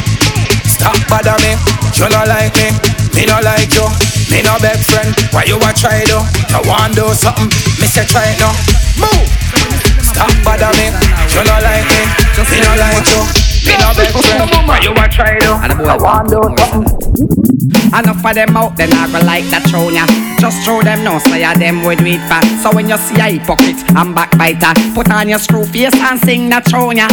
Stop 0.68 1.00
bother 1.08 1.40
me, 1.40 1.56
you 1.96 2.06
not 2.12 2.28
like 2.28 2.52
me, 2.60 2.68
me 3.16 3.24
not 3.24 3.40
like 3.40 3.72
you, 3.72 3.88
me 4.28 4.44
no 4.44 4.60
best 4.60 4.92
friend. 4.92 5.08
Why 5.32 5.48
you 5.48 5.56
a 5.56 5.72
try 5.72 6.04
though? 6.04 6.20
You 6.52 6.60
want 6.68 6.94
do 6.94 7.08
something? 7.16 7.48
Me 7.80 7.88
say 7.88 8.04
try 8.04 8.28
it 8.28 8.38
now. 8.44 8.52
Move. 9.00 9.45
Stop 10.16 10.32
bother 10.48 10.72
eh. 10.80 10.88
me, 10.88 10.96
you 11.28 11.44
not 11.44 11.60
like 11.60 11.84
me, 11.92 12.00
me 12.48 12.56
not 12.64 12.80
like 12.80 13.04
you, 13.04 13.20
me 13.68 13.74
no 13.76 13.92
best 13.92 14.16
friend. 14.16 14.48
Why 14.64 14.80
you 14.80 14.96
a 14.96 15.04
try 15.12 15.36
though? 15.44 15.60
You 15.60 16.00
want 16.00 16.32
do 16.32 16.40
something? 16.56 17.36
Enough 17.92 18.24
of 18.24 18.34
them 18.34 18.56
out, 18.56 18.76
then 18.78 18.92
I 18.94 19.12
go 19.12 19.20
like 19.26 19.44
that 19.52 19.68
throne 19.68 19.92
ya. 19.92 20.06
Just 20.40 20.64
throw 20.64 20.80
them 20.80 21.04
no 21.04 21.18
say 21.18 21.40
ya 21.40 21.52
them 21.52 21.84
would 21.84 21.98
do 21.98 22.06
it 22.06 22.24
for. 22.24 22.40
So 22.62 22.74
when 22.74 22.88
you 22.88 22.96
see 22.96 23.20
a 23.20 23.28
hypocrite 23.28 23.76
and 23.92 24.14
backbiter, 24.14 24.72
put 24.94 25.10
on 25.10 25.28
your 25.28 25.38
screw 25.38 25.66
face 25.66 25.92
and 25.92 26.18
sing 26.20 26.48
that 26.48 26.64
throne 26.64 26.96
ya. 26.96 27.08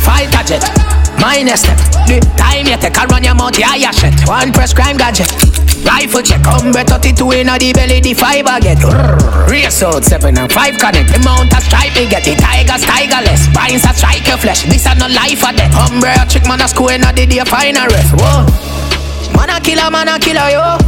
Fight 0.00 0.32
gadget, 0.32 0.64
minus 1.20 1.62
them. 1.68 1.87
The 2.08 2.24
time 2.40 2.64
you 2.64 2.80
take 2.80 2.96
a 2.96 3.04
run 3.04 3.20
your 3.20 3.36
mouth, 3.36 3.52
yeah, 3.60 3.76
yeah, 3.76 3.92
shit. 3.92 4.16
One 4.24 4.48
press 4.48 4.72
crime 4.72 4.96
gadget. 4.96 5.28
Rifle 5.84 6.24
check, 6.24 6.40
umbre 6.48 6.80
32 6.80 7.12
in 7.36 7.52
the 7.52 7.68
belly, 7.76 8.00
the 8.00 8.16
fiber 8.16 8.56
get. 8.64 8.80
Race 9.44 9.82
out 9.84 10.04
7 10.04 10.32
and 10.32 10.48
5 10.48 10.80
connect. 10.80 11.12
The 11.12 11.20
mount 11.20 11.52
a 11.52 11.60
stripe, 11.60 11.92
get 11.92 12.24
the 12.24 12.32
tigers, 12.32 12.80
tigerless. 12.88 13.52
Spines 13.52 13.84
a 13.84 13.92
strike 13.92 14.24
your 14.24 14.40
flesh. 14.40 14.64
This 14.64 14.88
a 14.88 14.96
no 14.96 15.04
life 15.12 15.44
or 15.44 15.52
death. 15.52 15.68
Umbre 15.84 16.16
a 16.16 16.24
trick, 16.24 16.48
man 16.48 16.64
a 16.64 16.68
school 16.68 16.88
in 16.88 17.04
the 17.04 17.12
day, 17.12 17.44
final 17.44 17.84
ref. 17.92 18.08
Whoa. 18.16 18.48
Man 19.36 19.52
a 19.52 19.60
killer, 19.60 19.92
man 19.92 20.08
a 20.08 20.16
killer, 20.16 20.48
yo. 20.48 20.80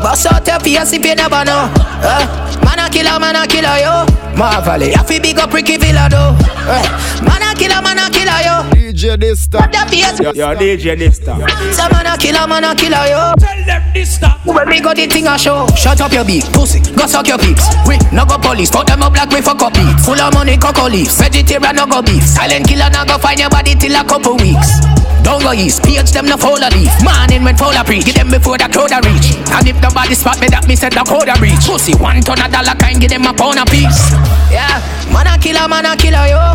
Bust 0.00 0.24
out 0.32 0.46
your 0.48 0.58
face 0.60 0.96
if 0.96 1.04
you 1.04 1.14
never 1.14 1.44
know. 1.44 1.68
Uh, 2.00 2.24
man 2.64 2.80
a 2.80 2.88
killer, 2.88 3.20
man 3.20 3.36
a 3.36 3.44
killer, 3.44 3.76
yo. 3.76 4.21
Marvel, 4.36 4.88
you 4.88 5.04
fi 5.04 5.18
big 5.18 5.38
up 5.38 5.52
Ricky 5.52 5.76
Villa, 5.76 6.08
though. 6.10 6.36
Uh, 6.64 6.82
man 7.22 7.42
a 7.42 7.54
killer, 7.54 7.82
man 7.82 7.98
a 7.98 8.10
killer, 8.10 8.40
yo. 8.42 8.64
DJ 8.72 9.16
Dysta. 9.16 9.60
Put 9.60 9.72
the 9.72 9.82
face. 9.90 10.20
Yo, 10.20 10.32
yo, 10.32 10.54
DJ 10.56 10.96
Dysta. 10.96 11.36
Some 11.72 11.92
man 11.92 12.06
a 12.06 12.16
killer, 12.16 12.46
man 12.46 12.64
a 12.64 12.74
killer, 12.74 13.06
yo. 13.08 13.34
Tell 13.38 13.64
them 13.66 13.82
this 13.92 14.16
stuff. 14.16 14.44
When 14.44 14.68
me 14.68 14.80
got 14.80 14.96
the 14.96 15.06
thing 15.06 15.26
a 15.26 15.38
show. 15.38 15.66
Shut 15.76 16.00
up 16.00 16.12
your 16.12 16.24
beak, 16.24 16.44
pussy, 16.52 16.80
go 16.96 17.06
suck 17.06 17.28
your 17.28 17.38
peeps. 17.38 17.62
We 17.86 17.98
no 18.12 18.24
go 18.26 18.38
police, 18.38 18.70
put 18.70 18.86
them 18.86 19.02
up 19.02 19.14
like 19.14 19.30
we 19.30 19.40
for 19.40 19.54
copy 19.54 19.86
Full 20.02 20.18
of 20.20 20.34
money, 20.34 20.56
cocoa 20.56 20.88
leaves 20.88 21.14
Vegetarian 21.18 21.76
no 21.76 21.86
go 21.86 22.02
beef. 22.02 22.22
Silent 22.26 22.66
killer 22.66 22.90
no 22.90 23.04
go 23.04 23.18
find 23.18 23.38
your 23.38 23.50
body 23.50 23.74
till 23.74 23.94
a 23.94 24.02
couple 24.04 24.36
weeks. 24.36 24.82
Don't 25.22 25.42
go 25.42 25.52
east, 25.52 25.82
page 25.84 26.10
them 26.10 26.26
no 26.26 26.36
follow 26.36 26.68
leaf. 26.74 26.90
Man 27.04 27.32
in 27.32 27.44
when 27.44 27.56
full 27.56 27.70
of 27.70 27.86
pre, 27.86 28.02
get 28.02 28.16
them 28.16 28.30
before 28.30 28.58
the 28.58 28.66
crowd 28.66 28.90
a 28.90 28.98
reach. 29.06 29.38
And 29.54 29.66
if 29.68 29.78
nobody 29.80 30.14
spot 30.14 30.40
me 30.40 30.48
that 30.48 30.66
me 30.66 30.74
said 30.74 30.92
the 30.92 31.04
code 31.06 31.30
a 31.30 31.38
reach. 31.38 31.62
Pussy, 31.62 31.94
one 31.94 32.20
ton 32.22 32.42
of 32.42 32.50
dollar 32.50 32.74
kind, 32.74 33.00
give 33.00 33.10
them 33.10 33.26
a 33.26 33.32
pound 33.32 33.58
a 33.58 33.64
piece 33.66 34.10
Yeah, 34.50 34.80
man 35.12 35.26
a 35.26 35.38
killer, 35.38 35.68
man 35.68 35.86
a 35.86 35.96
killer, 35.96 36.26
yo. 36.28 36.54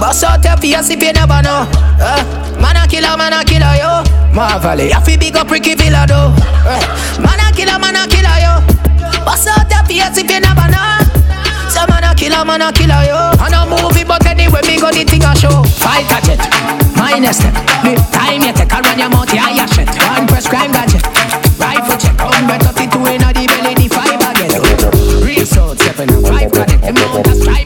Bust 0.00 0.24
out 0.24 0.44
your 0.44 0.56
face 0.56 0.90
if 0.90 1.02
you 1.02 1.12
never 1.12 1.40
know. 1.42 1.64
Uh, 2.00 2.20
Man 2.60 2.76
a 2.76 2.86
killer, 2.88 3.16
man 3.16 3.32
a 3.32 3.44
killer, 3.44 3.76
yo. 3.80 4.04
Marvel, 4.34 4.80
you 4.84 5.00
fi 5.00 5.16
big 5.16 5.36
up 5.36 5.50
Ricky 5.50 5.74
Villa, 5.74 6.04
though. 6.06 6.32
Uh, 6.68 6.80
Man 7.20 7.40
a 7.40 7.48
killer, 7.56 7.78
man 7.80 7.96
a 7.96 8.04
killer, 8.08 8.36
yo. 8.40 8.60
Bust 9.24 9.48
out 9.48 9.68
your 9.70 9.84
face 9.88 10.18
if 10.20 10.28
you 10.30 10.40
never 10.40 10.68
know. 10.68 11.00
Say 11.72 11.84
man 11.88 12.04
a 12.04 12.14
killer, 12.14 12.44
man 12.44 12.60
a 12.60 12.72
killer, 12.72 13.04
yo. 13.08 13.32
I 13.40 13.48
no 13.48 13.64
movie, 13.68 14.04
but 14.04 14.24
anyway, 14.26 14.60
me 14.68 14.76
go 14.80 14.92
the 14.92 15.04
thing 15.04 15.24
a 15.24 15.32
show. 15.36 15.64
Fight 15.80 16.04
gadget, 16.12 16.40
minus 16.96 17.38
them. 17.40 17.54
The 17.84 17.96
time 18.12 18.42
you 18.44 18.52
take 18.52 18.72
a 18.72 18.80
run 18.84 18.98
your 19.00 19.08
mouth, 19.08 19.32
yeah, 19.32 19.48
yeah, 19.48 19.66
shit. 19.66 19.88
One 20.12 20.26
press 20.28 20.46
crime 20.46 20.72
gadget 20.72 20.85
5 26.86 26.94
connect 26.94 27.26
The 27.26 27.52
mount 27.52 27.65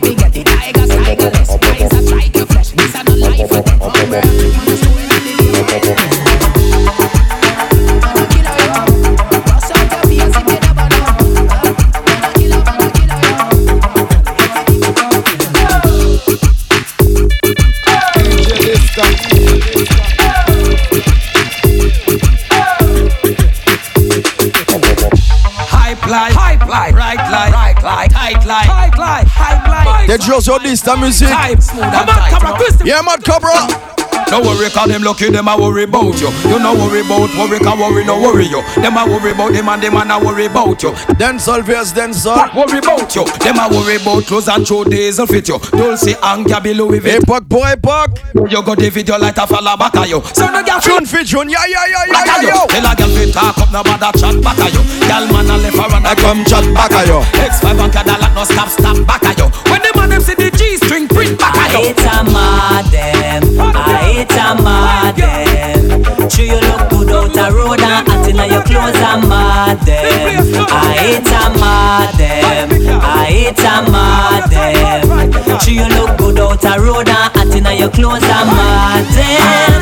life, 30.31 30.47
hype 30.47 30.47
life. 30.47 30.47
Get 30.47 30.47
yours 30.47 30.49
on 30.49 30.63
this, 30.63 30.81
the 30.81 30.97
music. 30.97 31.29
Type, 31.29 31.61
smooth 31.63 31.85
and 31.85 32.09
tight, 32.09 32.33
you 32.33 32.89
know. 32.89 32.97
Yeah, 32.97 33.03
man, 33.03 33.21
Cobra. 33.23 33.90
No 34.31 34.41
worry, 34.41 34.71
cause 34.71 34.89
them 34.89 35.03
lucky, 35.03 35.29
them 35.31 35.49
a 35.49 35.57
worry 35.57 35.85
about 35.85 36.21
you. 36.21 36.31
You 36.49 36.59
no 36.59 36.75
worry 36.75 37.01
about 37.01 37.35
worry, 37.35 37.59
cause 37.59 37.79
worry 37.79 38.05
no 38.05 38.21
worry 38.21 38.47
you. 38.47 38.63
Them 38.81 38.97
a 38.97 39.05
worry 39.05 39.33
about 39.33 39.53
them 39.53 39.69
and 39.69 39.83
them 39.83 39.97
a 39.97 40.05
not 40.05 40.23
worry 40.25 40.47
about 40.47 40.83
you. 40.83 40.95
Then 41.19 41.39
solve 41.39 41.69
yes, 41.69 41.93
then 41.93 42.15
solve. 42.15 42.55
Worry 42.55 42.79
about 42.79 43.15
you. 43.15 43.25
Them 43.43 43.59
a 43.59 43.69
worry 43.69 43.97
about 43.97 44.25
clothes 44.27 44.49
and 44.49 44.67
show 44.67 44.85
days 44.85 45.19
will 45.19 45.27
fit 45.27 45.49
you. 45.49 45.59
Dolce 45.73 46.15
and 46.23 46.47
Gabby 46.47 46.75
Louis 46.75 47.01
Vuitton. 47.01 47.23
Epoch 47.23 47.49
boy, 47.49 47.73
epoch. 47.73 48.19
You 48.51 48.63
go 48.63 48.75
the 48.75 48.89
video 48.91 49.19
like 49.19 49.37
a 49.37 49.47
fella 49.47 49.77
back 49.77 49.97
of 49.97 50.07
you. 50.07 50.23
So 50.33 50.47
no 50.51 50.63
girl 50.63 50.81
Tune 50.81 51.05
fit 51.05 51.27
tune, 51.27 51.51
yeah, 51.51 51.67
yeah, 51.69 51.85
yeah, 51.91 52.07
back 52.13 52.27
yeah, 52.27 52.37
of 52.37 52.43
yeah, 52.43 52.55
you. 52.55 52.67
Tell 52.71 52.87
a 52.87 52.97
girl 52.97 53.09
fit 53.11 53.35
talk 53.35 53.59
up, 53.59 53.73
no 53.73 53.83
bother 53.83 54.15
chat 54.19 54.37
back 54.43 54.59
of 54.63 54.71
you. 54.71 54.83
Girl 55.11 55.27
man 55.29 55.51
a 55.51 55.57
left 55.59 55.77
her 55.77 55.97
and 55.97 56.07
I 56.07 56.15
come 56.15 56.45
chat 56.45 56.65
back 56.73 56.95
of 56.95 57.07
you. 57.07 57.21
X5 57.35 57.83
and 57.83 57.93
Cadillac 57.93 58.35
no 58.35 58.45
stop, 58.45 58.69
stop 58.71 58.97
back 59.07 59.27
of 59.27 59.35
you. 59.37 59.49
When 59.71 59.83
the 59.83 59.93
man 59.97 60.11
them 60.11 60.23
see 60.23 60.35
the 60.35 60.51
G 60.55 60.77
string 60.79 61.09
print 61.09 61.39
back 61.39 61.55
of 61.59 61.83
you. 61.83 61.91
It's 61.91 62.05
a 62.07 62.25
madam, 62.31 63.61
I 63.75 64.20
hate 64.21 64.37
a 64.37 64.55
madam. 64.63 66.29
True 66.29 66.45
you 66.45 66.61
look 66.61 66.91
good 66.91 67.11
out 67.11 67.37
a 67.37 67.55
road 67.55 67.81
and 67.81 68.09
hot 68.09 68.29
inna 68.29 68.47
your 68.47 68.63
clothes 68.63 69.01
a 69.01 69.17
madam. 69.25 70.67
I 70.69 70.93
hate 71.01 71.33
a 71.33 71.45
madam, 71.57 73.01
I 73.01 73.25
hate 73.25 73.65
a 73.65 73.77
madam. 73.89 75.59
True 75.61 75.75
you 75.75 75.89
look 75.97 76.19
good 76.19 76.39
out 76.39 76.65
a 76.65 76.81
road 76.81 77.09
and 77.09 77.33
hot 77.33 77.55
inna 77.57 77.73
your 77.73 77.91
clothes 77.91 78.25
a 78.25 78.41
madam. 78.45 79.81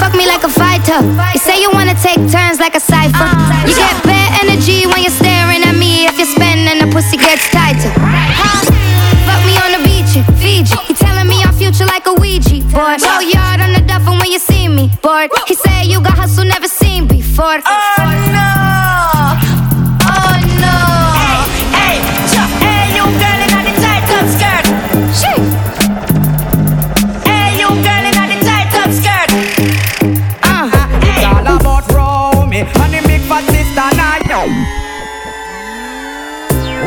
Fuck 0.00 0.14
me 0.14 0.26
like 0.26 0.44
a 0.44 0.48
fighter. 0.48 1.00
You 1.32 1.40
say 1.40 1.60
you 1.60 1.70
wanna 1.72 1.94
take 1.94 2.20
turns 2.28 2.60
like 2.60 2.74
a 2.74 2.80
cipher. 2.80 3.30
You 3.64 3.74
get 3.74 3.96
bad 4.04 4.44
energy 4.44 4.86
when 4.86 5.00
you're 5.02 5.16
staring 5.16 5.62
at 5.64 5.76
me. 5.76 6.06
If 6.06 6.18
you're 6.18 6.28
spending, 6.28 6.78
the 6.84 6.92
pussy 6.92 7.16
gets 7.16 7.48
tighter. 7.48 7.92
Ouija 12.76 12.98
board. 12.98 13.00
Go 13.00 13.20
yard 13.20 13.60
on 13.60 13.72
the 13.72 13.80
duffel 13.86 14.14
when 14.18 14.30
you 14.30 14.38
see 14.38 14.68
me 14.68 14.90
bored. 15.02 15.30
He 15.46 15.54
say 15.54 15.84
you 15.84 16.00
got 16.00 16.18
hustle 16.18 16.44
never 16.44 16.68
seen 16.68 17.06
before. 17.06 17.60
Oh 17.64 18.10
no! 18.36 18.52
Oh 20.04 20.34
no! 20.60 20.76
Hey, 21.16 21.40
hey, 21.80 21.96
hey, 22.64 22.84
you 22.96 23.04
girl 23.22 23.40
in 23.44 23.50
the 23.68 23.74
tight 23.84 24.04
top 24.10 24.26
skirt. 24.34 24.66
Shit. 25.18 25.40
Hey, 27.24 27.48
you 27.60 27.68
girl 27.86 28.04
in 28.10 28.14
the 28.32 28.38
tight 28.44 28.68
top 28.76 28.90
skirt. 28.98 29.30
Uh-huh. 30.42 31.00
It's 31.08 31.24
all 31.24 31.46
about 31.56 31.84
Romy 31.92 32.60
and 32.60 32.92
the 32.92 33.00
big 33.08 33.22
fat 33.22 33.44
sister 33.52 33.88
now. 33.96 34.44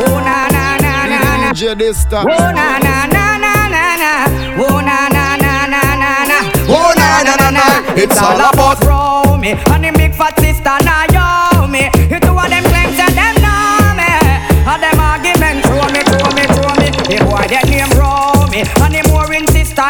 Oh 0.02 0.20
na 0.22 0.48
na 0.54 0.78
na 0.78 0.94
na 1.08 1.20
na. 1.42 1.52
DJ 1.52 1.76
Dysta. 1.76 2.22
Oh 2.22 2.52
na 2.54 2.78
na 2.78 2.80
na 2.80 2.96
na 2.96 2.99
na. 8.06 8.14
It's 8.14 8.22
all 8.22 8.40
about 8.40 8.80
Romy. 8.84 9.52
And 9.72 9.84
the 9.84 9.92
big 9.98 10.14
fat 10.16 10.40
sister 10.40 10.78
me, 11.68 11.92
you 12.10 12.20
two 12.20 12.34
of 12.34 12.50
them 12.50 12.64
claims 12.66 12.98
and 12.98 13.14
them 13.14 13.36
know 13.44 13.94
me. 14.00 14.10
And 14.66 14.80
them 14.82 15.00
argument 15.00 15.66
throw 15.66 15.86
me, 15.92 16.02
throw 16.08 16.30
me, 16.34 16.44
throw 16.56 16.74
me. 16.80 16.88
The 17.08 17.18
boy 17.26 17.46
get 17.48 17.68
name 17.68 17.92
Romy. 17.98 18.64
And 18.82 18.94
the 18.94 19.02
Maureen 19.10 19.46
sister 19.52 19.86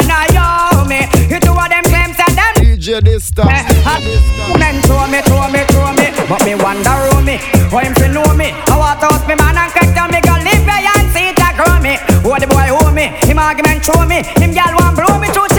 me, 0.89 1.05
you 1.29 1.39
two 1.39 1.55
of 1.55 1.69
them 1.69 1.83
claims 1.85 2.17
eh, 2.17 2.25
and 2.27 2.35
them 2.37 2.53
DJ 2.59 2.99
Dysta. 2.99 3.45
Men 4.57 4.81
throw 4.83 5.07
me, 5.07 5.21
throw 5.23 5.47
me, 5.51 5.61
throw 5.69 5.93
me. 5.93 6.07
But 6.29 6.45
me 6.45 6.53
wonder 6.53 7.09
me 7.25 7.37
How 7.73 7.79
him 7.79 7.93
fi 7.95 8.07
know 8.07 8.33
me. 8.37 8.53
I 8.69 8.77
want 8.77 8.99
to 9.01 9.07
house 9.09 9.25
me 9.25 9.33
man 9.33 9.57
and 9.57 9.71
crack 9.73 9.89
down 9.97 10.11
me 10.13 10.21
Go 10.21 10.37
live 10.37 10.61
where 10.61 10.77
and 10.77 11.09
see 11.09 11.33
it 11.33 11.41
grow 11.57 11.81
me 11.81 11.97
Who 12.21 12.29
the 12.37 12.45
boy 12.45 12.69
owe 12.69 12.91
me? 12.93 13.09
Him 13.25 13.39
argument 13.39 13.83
show 13.85 14.05
me. 14.05 14.21
Him 14.37 14.53
gal 14.53 14.73
want 14.77 14.93
blow 14.93 15.17
me 15.17 15.27
Through 15.33 15.58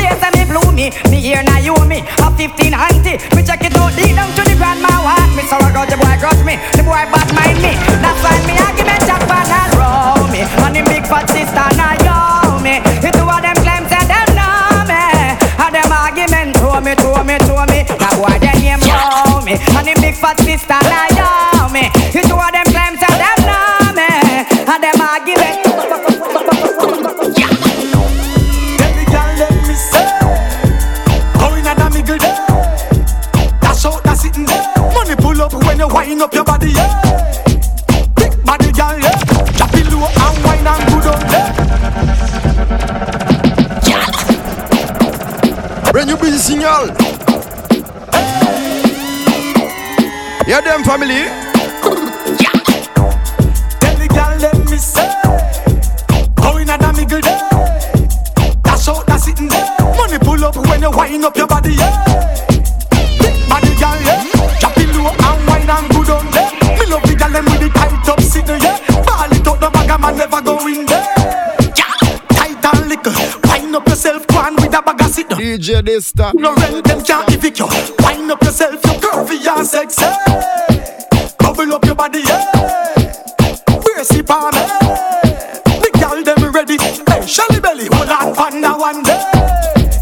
chase 0.51 1.11
me. 1.11 1.17
Here 1.21 1.43
now 1.43 1.59
you 1.59 1.75
me. 1.87 2.03
A 2.19 2.31
15 2.31 2.75
auntie. 2.75 3.19
Me 3.37 3.43
check 3.43 3.63
it 3.63 3.77
out 3.77 3.95
Lead 3.95 4.17
down 4.17 4.31
to 4.35 4.43
the 4.43 4.57
grandma 4.57 4.91
want 5.05 5.37
me 5.37 5.43
So 5.47 5.57
I 5.57 5.71
got 5.73 5.89
the 5.89 5.97
boy 5.97 6.17
grudge 6.19 6.45
me. 6.45 6.57
The 6.75 6.83
boy 6.83 7.05
bad 7.13 7.29
mind 7.35 7.61
me. 7.63 7.77
That's 8.01 8.19
why 8.25 8.39
me 8.47 8.57
argument 8.59 9.03
chop 9.07 9.23
and 9.29 9.53
all 9.53 9.71
row 9.79 10.27
me. 10.33 10.41
And 10.43 10.77
him 10.77 10.85
big 10.87 11.07
fat 11.07 11.29
sister 11.29 11.69
now 11.77 11.95
yo 12.03 12.59
me 12.65 12.81
The 13.01 13.11
two 13.13 13.27
of 13.27 13.41
them 13.43 13.57
claims 13.61 13.93
and 13.93 14.09
them 14.09 14.29
know 14.35 14.89
me. 14.89 15.03
And 15.61 15.73
them 15.75 15.93
argument 15.93 16.57
throw 16.57 16.81
me, 16.81 16.95
throw 16.97 17.23
me, 17.23 17.37
throw 17.47 17.65
me. 17.69 17.85
That 17.85 18.15
boy 18.17 18.35
their 18.41 18.57
name 18.59 18.83
know 18.89 19.45
me. 19.45 19.55
And 19.77 19.87
him 19.87 19.99
big 20.01 20.17
fat 20.17 20.41
sister 20.41 20.80
Yeah, 50.51 50.61
them 50.63 50.83
family. 50.83 51.31
Every 53.87 54.09
girl 54.09 54.35
let 54.43 54.59
me 54.69 54.79
say 54.79 55.07
Going 56.35 56.69
at 56.69 56.83
a 56.83 56.91
miggle 56.91 57.23
day 57.23 57.39
Dash 58.65 58.89
out, 58.89 59.07
that's 59.07 59.27
sitting 59.27 59.47
there. 59.47 59.65
Money 59.95 60.19
pull 60.19 60.45
up 60.45 60.57
when 60.57 60.83
you 60.83 60.91
wind 60.91 61.25
up 61.25 61.37
your 61.37 61.47
body, 61.47 61.75
yeah. 61.75 62.05
Big 62.91 63.49
body 63.49 63.71
girl, 63.79 63.95
yeah. 64.03 64.27
Drop 64.59 64.77
it 64.77 64.91
low 64.91 65.15
and 65.15 65.47
wine 65.47 65.71
and 65.71 65.89
good 65.95 66.11
on 66.11 66.27
there. 66.35 66.51
Me 66.75 66.87
love 66.91 67.05
the 67.07 67.15
girl 67.15 67.31
them 67.31 67.45
with 67.45 67.61
the 67.61 67.69
tight 67.69 68.09
up 68.09 68.21
sitting, 68.21 68.61
yeah. 68.61 68.77
Ball 69.07 69.31
it 69.31 69.47
out, 69.47 69.61
the 69.61 69.71
bag 69.71 69.91
a 69.91 69.99
man 70.01 70.17
never 70.19 70.43
go 70.43 70.59
in 70.67 70.85
there. 70.85 71.07
Yeah. 71.79 71.95
Tight 72.35 72.65
and 72.75 72.89
little 72.89 73.15
Wind 73.49 73.77
up 73.77 73.87
yourself, 73.87 74.27
go 74.27 74.39
on 74.39 74.57
with 74.57 74.75
a 74.75 74.83
bag 74.83 75.01
of 75.01 75.13
DJ 75.39 75.81
Dysta. 75.81 76.35
No 76.35 76.60
ready 86.61 86.77
Hey, 87.09 87.27
Shelly 87.27 87.61
Belly, 87.61 87.87
hold 87.93 88.09
on, 88.09 88.35
panda 88.35 88.73
one 88.75 89.03
day. 89.03 89.21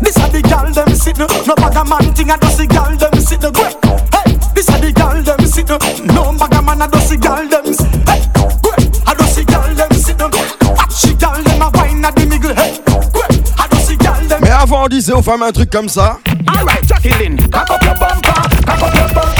This 0.00 0.16
are 0.18 0.30
the 0.30 0.42
girl 0.42 0.70
them 0.72 0.94
sit 0.94 1.18
no 1.18 1.26
No 1.46 1.54
bag 1.54 1.76
a 1.76 1.84
man 1.84 2.14
thing, 2.14 2.30
I 2.30 2.36
just 2.38 2.58
the 2.58 2.66
girl 2.66 2.96
them 2.96 3.20
sit 3.20 3.42
no. 3.42 3.50
Great, 3.50 3.76
hey 4.14 4.38
This 4.54 4.68
are 4.70 4.78
the 4.78 4.92
girl 4.92 5.22
them 5.22 5.46
sit 5.46 5.68
no. 5.68 5.78
No 6.14 6.32
bag 6.38 6.54
a 6.54 6.62
man, 6.62 6.82
I 6.82 6.86
just 6.88 7.10
the 7.10 7.16
girl 7.16 7.46
them 7.46 7.72
sit 7.72 7.90
Hey, 8.08 8.22
great, 8.62 8.86
I 9.06 9.14
just 9.14 9.36
the 9.36 9.44
girl 9.44 9.74
them 9.74 9.92
sit 9.92 10.18
no. 10.18 10.26
Watch 10.74 11.02
the 11.02 11.14
girl 11.14 11.42
them 11.42 11.62
a 11.62 11.70
wine 11.74 12.04
at 12.04 12.14
the 12.16 12.26
middle 12.26 12.54
Hey, 12.54 12.78
great, 13.12 13.34
I 13.58 13.66
just 13.70 13.88
the 13.88 13.96
girl 13.96 14.28
them. 14.28 14.40
Mais 14.42 14.50
avant, 14.50 14.84
on 14.84 14.88
disait 14.88 15.12
aux 15.12 15.22
femmes 15.22 15.42
un 15.42 15.52
truc 15.52 15.70
comme 15.70 15.88
ça. 15.88 16.18
Alright, 16.48 16.86
Jacqueline, 16.86 17.38
cock 17.50 17.70
up 17.70 17.82
your 17.82 17.94
bumper, 17.94 18.32
cock 18.66 18.82
up 18.82 18.94
your 18.94 19.08
bumper. 19.14 19.37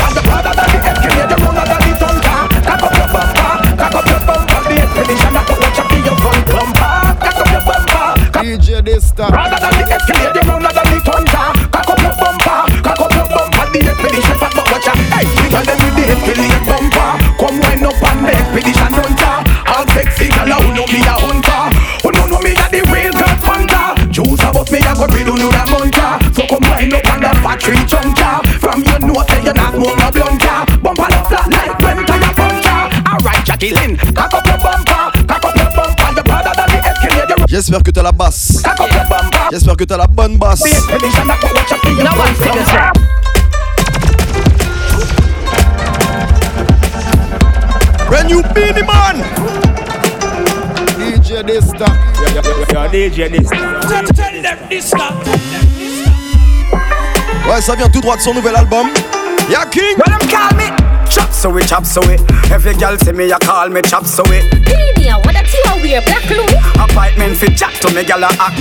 Dysta. 8.99 9.31
Rather 9.31 9.63
than 9.63 9.75
the 9.79 9.95
escalator, 9.95 10.35
the 10.35 10.43
runner 10.43 10.73
than 10.75 10.87
the 10.91 10.99
thunder. 11.07 11.47
Cock 11.71 11.87
up 11.87 12.03
your 12.03 12.15
bumper, 12.19 12.59
cock 12.83 12.99
up 12.99 13.15
your 13.15 13.29
bumper. 13.31 13.65
The 13.71 13.79
expedition 13.87 14.37
that 14.43 14.51
go 14.59 14.63
watch 14.67 14.91
up. 14.91 14.99
Hey, 15.15 15.23
we 15.39 15.47
got 15.55 15.63
them 15.71 15.79
with 15.87 15.95
the 15.95 16.05
escalator 16.19 16.63
bumper. 16.67 17.11
Come 17.39 17.57
wind 17.63 17.87
up 17.87 18.03
on 18.03 18.19
the 18.27 18.35
expedition 18.35 18.91
hunter. 18.91 19.37
All 19.71 19.87
sexy 19.95 20.27
girl, 20.35 20.51
who 20.51 20.71
know 20.75 20.87
me 20.91 20.99
a 21.07 21.15
hunter. 21.15 21.63
Oh, 21.63 21.71
who 22.03 22.09
know 22.11 22.27
know 22.27 22.43
me 22.43 22.59
a 22.59 22.67
the 22.75 22.83
real 22.91 23.15
girl 23.15 23.37
thunder. 23.39 23.87
Choose 24.11 24.43
about 24.43 24.67
me, 24.75 24.83
I 24.83 24.91
go 24.99 25.07
read 25.15 25.31
on 25.31 25.39
you 25.39 25.51
that 25.55 25.71
munter. 25.71 26.13
So 26.35 26.43
come 26.51 26.67
wind 26.67 26.91
up 26.91 27.07
on 27.07 27.23
the 27.23 27.31
factory 27.39 27.79
chunker. 27.87 28.43
From 28.59 28.83
your 28.83 28.99
nose, 28.99 29.23
say 29.31 29.47
you're 29.47 29.55
not 29.55 29.79
more 29.79 29.95
a 29.95 30.11
blunter. 30.11 30.28
J'espère 37.59 37.83
que 37.83 37.91
t'as 37.91 38.05
la 38.05 38.13
basse. 38.13 38.63
Cock 38.63 38.81
up 38.83 38.93
your 38.93 39.03
bumper. 39.09 39.49
J'espère 39.51 39.77
que 39.77 39.83
t'as 39.83 39.97
la 39.97 40.07
bonne 40.07 40.39
basse. 40.39 40.61
The 40.61 40.69
expedition 40.69 41.27
that 41.27 41.41
go 41.41 41.49
watch 41.53 41.73
up 41.73 41.85
in 41.87 41.97
your 41.97 42.05
No 42.05 42.11
one 42.11 42.33
front 42.37 42.55
figures 42.55 42.71
bumper. 42.71 42.93
Brand 48.07 48.29
new 48.29 48.43
Beenie 48.55 48.85
Man. 48.87 49.25
DJ 51.01 51.43
Dysta. 51.43 51.87
Yo, 52.33 52.43
DJ 52.93 53.29
Dysta. 53.29 53.57
Tell 54.15 54.41
them 54.41 54.59
this 54.71 54.95
now. 54.95 55.19
Ouais, 57.51 57.61
ça 57.61 57.75
vient 57.75 57.89
tout 57.89 58.01
droit 58.01 58.15
de 58.15 58.21
son 58.21 58.35
nouvel 58.35 58.55
album. 58.55 58.87
Y'a 59.51 59.67
King. 59.67 59.97
Well, 59.97 60.17
them 60.17 60.29
call 60.29 60.55
me 60.57 60.88
Chop 61.11 61.33
so 61.33 61.51
we, 61.51 61.63
chop 61.65 61.85
so 61.85 62.01
we. 62.07 62.17
Every 62.53 62.75
girl 62.75 62.97
see 62.99 63.13
me, 63.13 63.33
I 63.33 63.39
call 63.39 63.69
me 63.71 63.81
chop 63.83 64.07
so 64.07 64.23
we. 64.25 64.41
Baby, 64.65 65.09
I 65.09 65.17
wanna 65.25 65.45
see 65.47 65.63
we 65.83 65.95
a 65.95 66.03
black 66.03 66.29
Louis. 66.29 66.59
Apartment 66.75 67.37
fit 67.37 67.57
chat 67.57 67.75
to 67.81 67.95
me, 67.95 68.05
girl 68.05 68.25
a 68.25 68.29
act. 68.39 68.61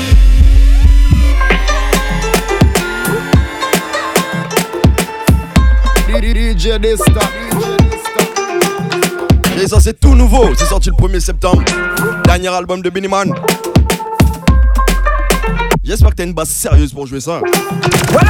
DJ 6.58 6.80
Desta. 6.80 7.22
Et 9.62 9.68
ça 9.68 9.80
c'est 9.80 10.00
tout 10.00 10.16
nouveau, 10.16 10.54
c'est 10.56 10.66
sorti 10.66 10.90
le 10.90 10.96
1er 10.96 11.20
septembre. 11.20 11.64
Dernier 12.26 12.50
album 12.50 12.82
de 12.82 12.90
Benny 12.90 13.08
Man. 13.08 13.34
J'espère 15.84 16.10
que 16.10 16.16
t'as 16.16 16.24
une 16.26 16.34
base 16.34 16.50
sérieuse 16.50 16.94
pour 16.94 17.08
jouer 17.08 17.22
ça. 17.22 17.42
Well, 18.12 18.26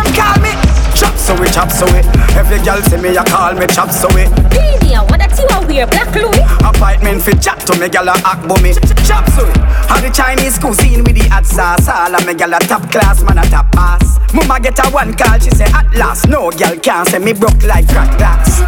call 1.27 1.37
me 1.43 1.49
chop 1.49 1.71
suey, 1.71 1.71
chop 1.71 1.71
suey. 1.71 1.99
Every 2.37 2.59
girl 2.63 2.81
see 2.83 2.97
me, 2.97 3.09
you 3.09 3.23
call 3.23 3.53
me 3.53 3.67
chop 3.67 3.91
suey. 3.91 4.27
Media, 4.55 5.03
what 5.03 5.19
that 5.19 5.35
you 5.35 5.47
a 5.51 5.59
wear? 5.67 5.87
Black 5.87 6.13
Louis? 6.15 6.43
Appointment 6.63 7.21
for 7.21 7.35
chat 7.35 7.59
to 7.67 7.75
me, 7.79 7.87
gyal 7.87 8.07
a 8.07 8.15
act 8.23 8.47
me. 8.63 8.71
Chop 9.03 9.27
suey. 9.35 9.51
How 9.87 9.99
the 9.99 10.09
Chinese 10.09 10.57
cuisine 10.57 11.03
with 11.03 11.15
the 11.15 11.27
hot 11.27 11.45
sauce. 11.45 11.87
All 11.87 12.15
of 12.15 12.25
me 12.25 12.33
gyal 12.33 12.55
a 12.55 12.59
top 12.59 12.89
class, 12.91 13.23
man 13.23 13.39
a 13.39 13.43
top 13.49 13.71
pass. 13.71 14.19
Mama 14.33 14.59
get 14.59 14.79
a 14.79 14.89
one 14.91 15.13
call, 15.13 15.39
she 15.39 15.51
say 15.51 15.65
at 15.65 15.87
last. 15.95 16.27
No 16.27 16.49
girl 16.51 16.75
can 16.79 17.05
say 17.05 17.19
me 17.19 17.33
broke 17.33 17.61
like 17.63 17.87
crack 17.87 18.17
glass. 18.17 18.61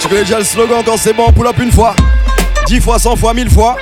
Tu 0.00 0.08
connais 0.08 0.22
déjà 0.22 0.38
le 0.38 0.44
slogan 0.44 0.82
quand 0.84 0.96
c'est 0.96 1.12
bon, 1.12 1.32
pull 1.32 1.46
up 1.46 1.58
une 1.58 1.72
fois. 1.72 1.94
10 2.66 2.80
fois, 2.80 2.98
100 2.98 3.16
fois, 3.16 3.34
1000 3.34 3.50
fois. 3.50 3.76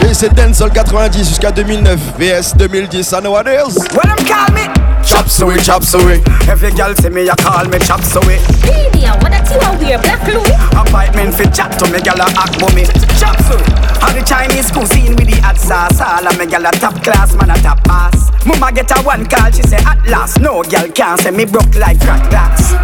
J'ai 0.00 0.10
essayé 0.10 0.32
Dancehall 0.32 0.70
90 0.70 1.28
jusqu'à 1.28 1.52
2009. 1.52 1.98
VS 2.18 2.56
2010, 2.56 3.12
I 3.12 3.20
know 3.20 3.30
what 3.32 3.46
it 3.46 3.54
is. 3.54 3.76
Well, 3.94 4.02
them 4.02 4.26
call 4.26 4.52
me 4.52 4.66
chop 5.04 5.28
suey, 5.28 5.62
chop 5.62 5.84
suey. 5.84 6.20
Every 6.50 6.72
girl 6.72 6.92
see 6.96 7.08
me, 7.08 7.22
you 7.22 7.36
call 7.36 7.66
me 7.66 7.78
chop 7.78 8.02
suey. 8.02 8.38
Media, 8.66 9.14
what 9.22 9.30
that 9.30 9.46
you 9.46 9.62
a 9.62 9.70
wear? 9.78 9.98
Black 10.02 10.26
Louis? 10.26 10.54
Appointment 10.74 11.34
for 11.34 11.44
chat 11.54 11.78
to 11.78 11.86
me, 11.86 11.98
gyal 11.98 12.18
a 12.18 12.26
act 12.34 12.58
for 12.58 12.70
me. 12.74 12.82
Chop 13.20 13.38
suey. 13.46 13.62
How 14.02 14.12
the 14.12 14.22
Chinese 14.26 14.72
cuisine 14.72 15.14
with 15.14 15.30
the 15.30 15.40
hot 15.40 15.56
sauce. 15.56 16.00
All 16.00 16.26
of 16.26 16.36
me 16.36 16.46
gyal 16.46 16.66
a 16.66 16.72
top 16.80 17.00
class, 17.04 17.32
man 17.36 17.50
a 17.50 17.56
top 17.62 17.78
pass. 17.84 18.30
Mama 18.44 18.72
get 18.72 18.90
a 18.90 19.00
one 19.02 19.24
call, 19.26 19.52
she 19.52 19.62
say 19.62 19.78
at 19.86 20.04
last. 20.08 20.40
No 20.40 20.64
girl 20.64 20.88
can't 20.90 21.20
say 21.20 21.30
me 21.30 21.44
broke 21.44 21.74
like 21.76 22.00
crack 22.00 22.28
glass. 22.30 22.74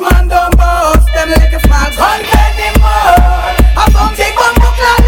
Man 0.00 0.28
don't 0.28 0.56
boast, 0.56 1.06
them 1.12 1.30
like 1.30 1.52
a 1.52 1.60
small 1.60 1.90
gun 1.98 2.20
anymore. 2.22 3.50
I 3.76 3.90
found 3.92 4.16
big 4.16 4.34
one 4.36 4.54
book 4.62 4.78
like 4.78 5.02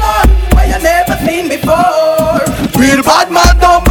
gun, 0.00 0.28
where 0.56 0.66
you 0.66 0.80
never 0.82 1.16
seen 1.26 1.48
before. 1.48 2.40
Real 2.80 3.02
bad 3.02 3.30
man 3.30 3.56
don't 3.58 3.85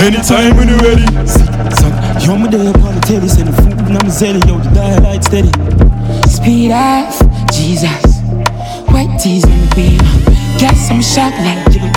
anytime 0.00 0.56
when 0.56 0.68
you 0.68 0.76
ready. 0.78 1.04
Suck, 1.26 2.26
yo, 2.26 2.36
me 2.36 2.48
there 2.48 2.70
upon 2.70 2.94
the 2.94 3.00
telly, 3.06 3.28
send 3.28 3.48
the 3.48 3.52
food 3.62 3.72
and 3.72 3.98
I'm 3.98 4.08
zelly, 4.08 4.40
yo, 4.46 4.58
the 4.58 4.70
dial 4.70 5.22
steady. 5.22 5.50
Speed 6.28 6.72
off, 6.72 7.20
Jesus. 7.52 8.20
White 8.90 9.18
tees 9.20 9.44
in 9.44 9.60
the 9.60 9.72
beam. 9.74 9.98
Guess 10.58 10.90
I'm 10.90 11.02
shocked 11.02 11.38
like 11.38 11.64
guillotine. 11.72 11.89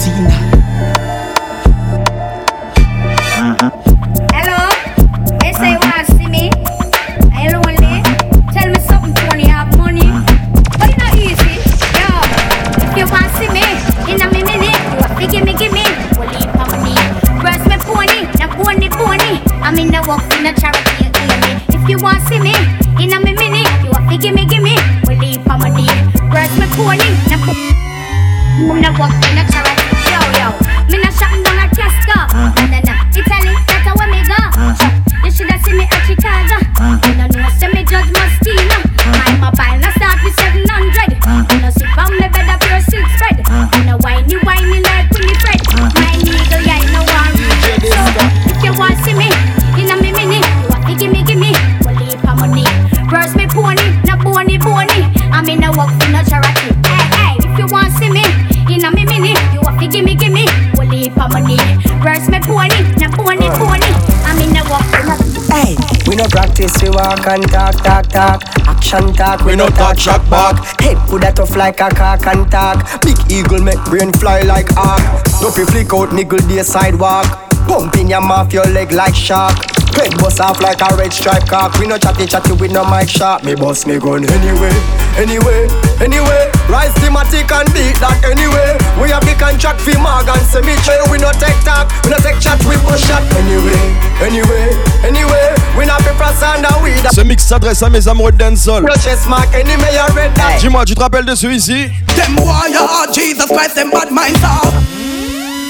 We 67.14 67.20
walk 67.20 67.28
and 67.28 67.52
talk, 67.52 67.76
talk, 67.84 68.08
talk. 68.08 68.44
Action 68.68 69.14
talk, 69.14 69.46
we, 69.46 69.56
no 69.56 69.68
talk, 69.70 69.98
shock 69.98 70.28
back. 70.30 70.56
Head 70.82 70.98
put 71.10 71.22
that 71.22 71.40
off 71.40 71.56
like 71.56 71.80
a 71.80 71.90
cock 71.90 72.26
and 72.28 72.50
talk. 72.50 73.02
Big 73.02 73.18
eagle 73.32 73.62
make 73.62 73.84
brain 73.86 74.12
fly 74.14 74.42
like 74.42 74.76
arc. 74.78 75.02
Dopey 75.42 75.66
flick 75.66 75.94
out, 75.94 76.14
niggle 76.14 76.40
the 76.48 76.64
sidewalk. 76.64 77.28
Bump 77.68 77.96
in 77.96 78.10
your 78.10 78.22
mouth, 78.22 78.52
your 78.54 78.66
leg 78.66 78.92
like 78.92 79.16
shark. 79.16 79.73
Head 79.94 80.18
bust 80.18 80.42
off 80.42 80.60
like 80.62 80.82
a 80.82 80.96
red 80.96 81.14
stripe 81.14 81.46
cock. 81.48 81.78
We 81.80 81.86
no 81.88 81.98
chatty 81.98 82.26
chatty 82.26 82.54
with 82.54 82.72
no 82.72 82.84
mic 82.90 83.10
sharp. 83.10 83.44
Me 83.44 83.54
bust 83.56 83.86
me 83.88 84.00
gun 84.00 84.26
anyway, 84.26 84.74
anyway, 85.18 85.68
anyway. 86.02 86.50
Rise 86.68 86.94
thematic 86.98 87.52
and 87.52 87.70
beat 87.74 87.94
that 88.02 88.18
anyway. 88.26 88.74
We 89.02 89.10
have 89.14 89.22
the 89.22 89.36
contract 89.38 89.82
for 89.82 89.94
Morgan 90.02 90.42
Cemetery. 90.50 91.06
We 91.12 91.18
no 91.22 91.30
take 91.38 91.58
talk, 91.62 91.94
we 92.04 92.10
no 92.10 92.18
take 92.18 92.40
chat, 92.42 92.58
we 92.66 92.76
push 92.82 93.06
shot 93.06 93.22
anyway, 93.38 93.78
anyway, 94.26 94.74
anyway. 95.06 95.54
We 95.78 95.86
not 95.86 96.02
be 96.02 96.12
press 96.18 96.42
and 96.42 96.66
we 96.82 96.94
Ce 97.14 97.22
mix 97.22 97.46
s'adresse 97.46 97.84
à 97.84 97.90
mes 97.90 98.08
amoureux 98.08 98.32
de 98.32 98.38
dancehall. 98.38 98.82
no 98.84 98.96
chest 98.96 99.28
mark 99.30 99.54
anyway, 99.54 99.94
you 99.94 100.16
red 100.16 100.34
dot. 100.34 100.60
Dis-moi, 100.60 100.86
tu 100.86 100.96
te 100.96 101.02
rappelles 101.02 101.26
de 101.26 101.36
celui-ci 101.36 101.90
Them 102.16 102.36
warrior, 102.38 103.12
Jesus 103.14 103.46
Christ, 103.48 103.76
them 103.76 103.92
bad 103.92 104.12
minds 104.12 104.40
are. 104.44 105.13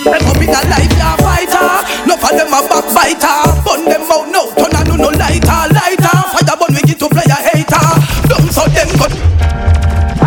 Them 0.03 0.27
up 0.27 0.41
in 0.41 0.49
a 0.49 0.59
life, 0.67 0.97
ya 0.99 1.15
fighter. 1.17 1.67
No 2.07 2.17
for 2.17 2.35
them 2.35 2.53
a 2.53 2.59
backbiter. 2.67 3.37
Burn 3.63 3.85
them 3.85 4.03
out 4.11 4.27
now, 4.27 4.51
turn 4.55 4.75
on 4.75 4.97
no 4.99 5.09
lighter, 5.09 5.61
lighter. 5.71 6.17
Fire 6.35 6.57
burn, 6.59 6.75
we 6.75 6.81
get 6.83 6.99
to 6.99 7.07
play 7.09 7.23
a 7.27 7.39
hater. 7.39 7.85
Don't 8.27 8.51
so 8.51 8.67
them 8.67 8.89
good. 8.99 9.13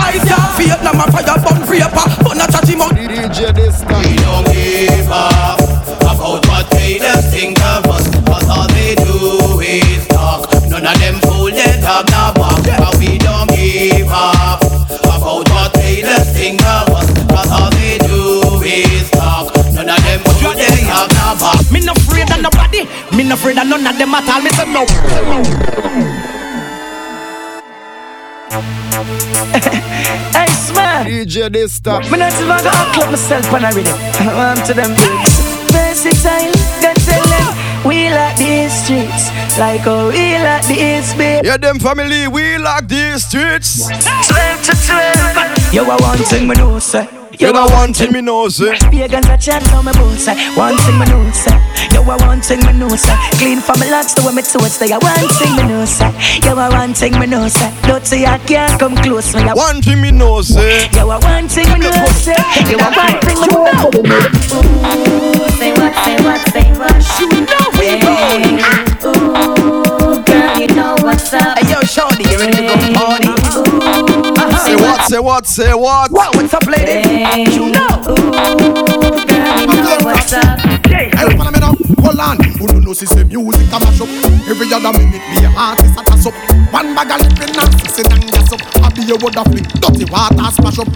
Eyes 0.01 0.25
ya, 0.25 0.39
Vietnam 0.57 1.01
a 1.01 1.07
fire 1.13 1.39
burn 1.45 1.61
raper. 1.69 2.07
Burn 2.25 2.41
a 2.41 2.47
chatty 2.51 2.75
mouth. 2.77 2.93
DJ 2.93 3.53
Dysta. 3.53 3.97
We 4.01 4.17
don't 4.17 4.47
give 4.53 5.11
up 5.11 5.76
none 23.87 23.95
of 23.95 23.99
them 23.99 24.15
at 24.15 24.29
all. 24.29 24.41
Me 24.43 24.51
say 24.51 24.67
no. 24.73 24.83
Hey, 30.37 30.47
Smack. 30.53 31.07
DJ 31.07 31.49
Dysta. 31.49 32.01
Me 32.11 32.19
not 32.19 32.33
even 32.35 32.49
gonna 32.49 32.71
clap 32.93 33.11
myself 33.11 33.53
when 33.53 33.65
I 33.65 33.71
read 33.73 33.87
it. 33.87 33.95
I'm 34.21 34.57
to 34.67 34.75
them 34.75 34.91
beats. 34.95 35.39
Versatile, 35.73 36.53
God 36.83 36.97
tell 36.97 37.25
them 37.25 37.87
we 37.87 38.11
like 38.11 38.37
these 38.37 38.73
streets, 38.83 39.31
like 39.59 39.81
how 39.83 40.09
we 40.09 40.37
like 40.39 40.67
these 40.67 41.15
beats. 41.15 41.47
Yeah, 41.47 41.57
them 41.57 41.79
family, 41.79 42.29
we 42.29 42.59
like 42.59 42.89
these 42.89 43.25
streets. 43.27 43.87
Twelve 44.29 44.63
to 44.65 44.75
twelve. 44.87 45.73
You 45.73 45.83
are 45.83 45.99
one 46.01 46.19
thing 46.19 46.49
me 46.49 46.55
know, 46.55 46.79
say. 46.79 47.09
You 47.39 47.53
know 47.53 47.67
one 47.67 47.93
thing 47.93 48.13
me 48.13 48.21
know, 48.23 48.49
say. 48.49 48.77
Pagans 48.91 49.29
a 49.29 49.37
chat 49.37 49.63
on 49.73 49.85
my 49.85 49.93
boat 49.93 50.17
say 50.17 50.35
One 50.57 50.77
thing 50.79 50.99
me 50.99 51.05
know 51.07 51.31
say 51.33 51.53
You 51.93 52.01
are 52.01 52.19
one 52.27 52.41
thing 52.41 52.61
me 52.65 52.73
know, 52.73 52.89
sir. 52.97 53.15
Clean 53.39 53.61
from 53.61 53.79
my 53.81 53.91
locks 53.91 54.15
to 54.15 54.23
where 54.23 54.33
me 54.35 54.43
toes, 54.43 54.79
they 54.79 54.93
are 54.93 55.01
one 55.01 55.29
thing 55.37 55.55
me 55.57 55.63
know, 55.69 55.85
sir. 55.85 56.09
You 56.43 56.57
are 56.59 56.71
one 56.71 56.95
thing 56.95 57.19
me 57.19 57.27
know, 57.27 57.47
sir. 57.49 57.71
Don't 57.83 58.07
say 58.07 58.25
I 58.25 58.39
can't 58.39 58.79
come 58.81 58.97
close, 58.97 59.35
me. 59.35 59.43
One 59.53 59.83
thing 59.83 60.01
me 60.01 60.11
know, 60.13 60.41
sir. 60.43 60.61
You 60.93 61.11
are 61.11 61.21
one 61.21 61.49
thing 61.49 61.69
me 61.73 61.79
know, 61.79 62.07
sir. 62.17 62.35
You 62.71 62.79
are 62.79 62.93
one 62.97 63.21
thing 63.21 63.39
me 63.41 63.47
know. 63.53 63.91
Ooh, 63.93 65.49
say 65.61 65.73
what, 65.77 65.93
say 66.05 66.17
what, 66.25 66.41
say 66.53 66.73
what. 66.81 66.97
You 67.21 67.29
know 67.45 67.67
we 67.77 68.01
go. 68.01 68.17
Ooh, 69.13 70.23
girl, 70.25 70.59
you 70.59 70.69
know 70.75 70.97
what's 71.03 71.33
up. 71.35 71.59
Hey, 71.59 71.71
yo, 71.71 71.81
Shorty, 71.83 72.25
you 72.31 72.39
ready 72.39 72.57
to 72.57 72.63
go 72.63 72.77
party? 72.95 73.26
Ooh, 75.07 75.11
Say 75.11 75.19
what, 75.21 75.47
say 75.47 75.73
what, 75.73 76.11
what? 76.11 76.35
What, 76.35 76.37
what's 76.37 76.55
up, 76.55 76.67
lady? 76.67 77.09
You 77.53 77.71
know. 77.71 77.87
Ooh, 78.11 78.31
girl, 79.27 79.61
you 79.61 79.83
know 79.83 79.99
what's 80.03 80.33
up. 80.33 80.59
Hey, 80.87 81.11
follow 81.37 81.51
me 81.53 81.61
now. 81.61 81.75
Hold 82.03 82.19
on. 82.19 82.43
Who 82.59 82.67
don't 82.67 82.83
know 82.83 82.93
see 82.93 83.07
say 83.07 83.23
music 83.23 83.71
a 83.73 83.79
mash 83.79 84.01
up? 84.01 84.09
Every 84.49 84.73
other 84.73 84.93
minute 84.99 85.23
be 85.31 85.45
a 85.45 85.51
artist 85.57 85.95
a 85.99 86.03
toss. 86.03 86.27
One 86.73 86.95
bag 86.95 87.11
of 87.13 87.21
living 87.23 87.55
and 87.55 87.86
six 87.97 88.13
and 88.13 88.31
gas 88.31 88.53
up. 88.53 88.61
I 88.85 88.93
be 88.93 89.09
a 89.09 89.17
wood 89.17 89.37
of 89.37 89.49
flick, 89.49 89.65
dirty 89.81 90.05
water 90.13 90.49
smash 90.53 90.79
up. 90.79 90.89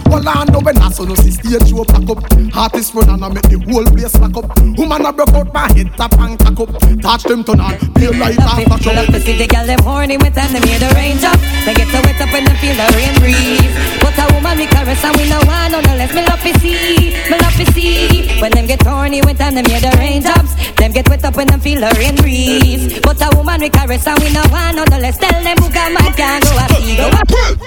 No 0.53 0.59
when 0.61 0.77
I 0.77 0.89
so 0.93 1.03
no 1.03 1.15
see 1.15 1.31
stage 1.33 1.65
show 1.69 1.83
pack 1.83 2.05
up. 2.05 2.21
Artist 2.53 2.93
run 2.93 3.09
and 3.09 3.25
I 3.25 3.27
make 3.33 3.49
the 3.49 3.57
whole 3.65 3.85
place 3.89 4.13
lock 4.21 4.37
up. 4.37 4.45
Woman 4.77 5.05
a 5.05 5.11
broke 5.11 5.33
out 5.33 5.49
my 5.53 5.65
head 5.73 5.89
tap 5.97 6.13
and 6.21 6.37
cock 6.37 6.61
up. 6.61 6.69
Touch 7.01 7.23
them 7.25 7.41
on, 7.49 7.73
be 7.97 8.05
a 8.05 8.11
light 8.13 8.37
and 8.37 8.69
flash 8.69 8.85
Love 8.85 9.09
up. 9.09 9.13
to 9.17 9.19
see 9.19 9.33
the 9.33 9.47
girl 9.49 9.65
them 9.65 9.81
horny 9.81 10.17
with 10.17 10.35
time 10.37 10.53
them 10.53 10.61
hear 10.61 10.77
the 10.77 10.89
rain 10.93 11.17
drop. 11.17 11.41
They 11.65 11.73
get 11.73 11.89
so 11.89 11.99
wet 12.05 12.21
up 12.21 12.29
when 12.29 12.45
they 12.45 12.57
feel 12.61 12.77
the 12.77 12.87
rain 12.93 13.13
breeze. 13.17 13.73
But 13.97 14.17
a 14.21 14.25
woman 14.37 14.57
we 14.61 14.67
caress 14.69 15.01
and 15.01 15.15
we 15.17 15.25
no 15.25 15.41
want 15.49 15.73
none 15.73 15.85
unless 15.89 16.13
me 16.13 16.21
love 16.29 16.41
to 16.45 16.53
see, 16.61 17.17
me 17.17 17.35
love 17.41 17.57
to 17.57 17.65
see. 17.73 18.29
When 18.37 18.51
them 18.53 18.67
get 18.69 18.85
horny 18.85 19.21
with 19.25 19.41
time 19.41 19.57
them 19.57 19.65
hear 19.65 19.81
the 19.81 19.93
rain 19.97 20.21
drops. 20.21 20.53
Them 20.77 20.91
get 20.93 21.09
wet 21.09 21.25
up 21.25 21.35
when 21.35 21.47
them 21.47 21.61
feel 21.61 21.81
the 21.81 21.89
rain 21.97 22.15
breeze. 22.15 23.01
But 23.01 23.17
a 23.25 23.33
woman 23.35 23.61
we 23.61 23.69
caress 23.69 24.05
and 24.05 24.21
we 24.21 24.29
no 24.33 24.45
want 24.53 24.77
none 24.77 24.91
unless 24.93 25.17
tell 25.17 25.41
them 25.41 25.57
who 25.57 25.69
got 25.73 25.89
man 25.93 26.13
can 26.13 26.41
go 26.45 26.53
a 26.57 26.65
see 26.77 26.90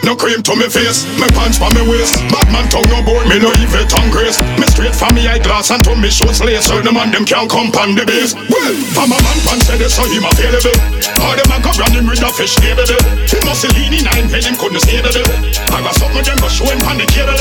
No 0.05 0.13
cream 0.13 0.45
to 0.45 0.53
me 0.53 0.69
face, 0.69 1.09
me 1.17 1.25
pants 1.33 1.57
for 1.57 1.73
me 1.73 1.81
waist. 1.89 2.21
Batman 2.29 2.69
tongue 2.69 2.85
no 2.93 3.01
board, 3.01 3.25
me 3.25 3.41
no 3.41 3.49
leave 3.57 3.73
tongue 3.89 4.13
grace. 4.13 4.37
Me 4.61 4.69
straight 4.69 4.93
from 4.93 5.17
me 5.17 5.25
eyeglass 5.25 5.73
and 5.73 5.81
to 5.85 5.97
me 5.97 6.13
shoes 6.13 6.45
lace. 6.45 6.69
the 6.69 6.93
man 6.93 7.09
them 7.09 7.25
can't 7.25 7.49
come 7.49 7.73
pan 7.73 7.97
the 7.97 8.05
base. 8.05 8.37
Well, 8.37 8.75
from 8.93 9.17
a 9.17 9.19
man 9.25 9.39
pan 9.49 9.59
said 9.65 9.81
so 9.89 10.05
him 10.13 10.29
available. 10.29 10.77
All 11.25 11.33
them 11.33 11.49
a 11.49 11.57
go 11.57 11.73
run 11.81 11.93
him 11.97 12.05
with 12.05 12.21
a 12.21 12.31
fish 12.37 12.53
table. 12.61 12.85
He 12.85 13.39
must 13.49 13.65
lean 13.73 13.97
in 13.97 14.05
nine 14.05 14.29
pay 14.29 14.45
him 14.45 14.61
couldn't 14.61 14.85
stay 14.85 15.01
there. 15.01 15.25
I 15.73 15.81
got 15.81 15.97
something 15.97 16.21
them 16.21 16.37
go 16.45 16.49
show 16.53 16.69
him 16.69 16.85
pan 16.85 17.01
the 17.01 17.09
cable. 17.09 17.41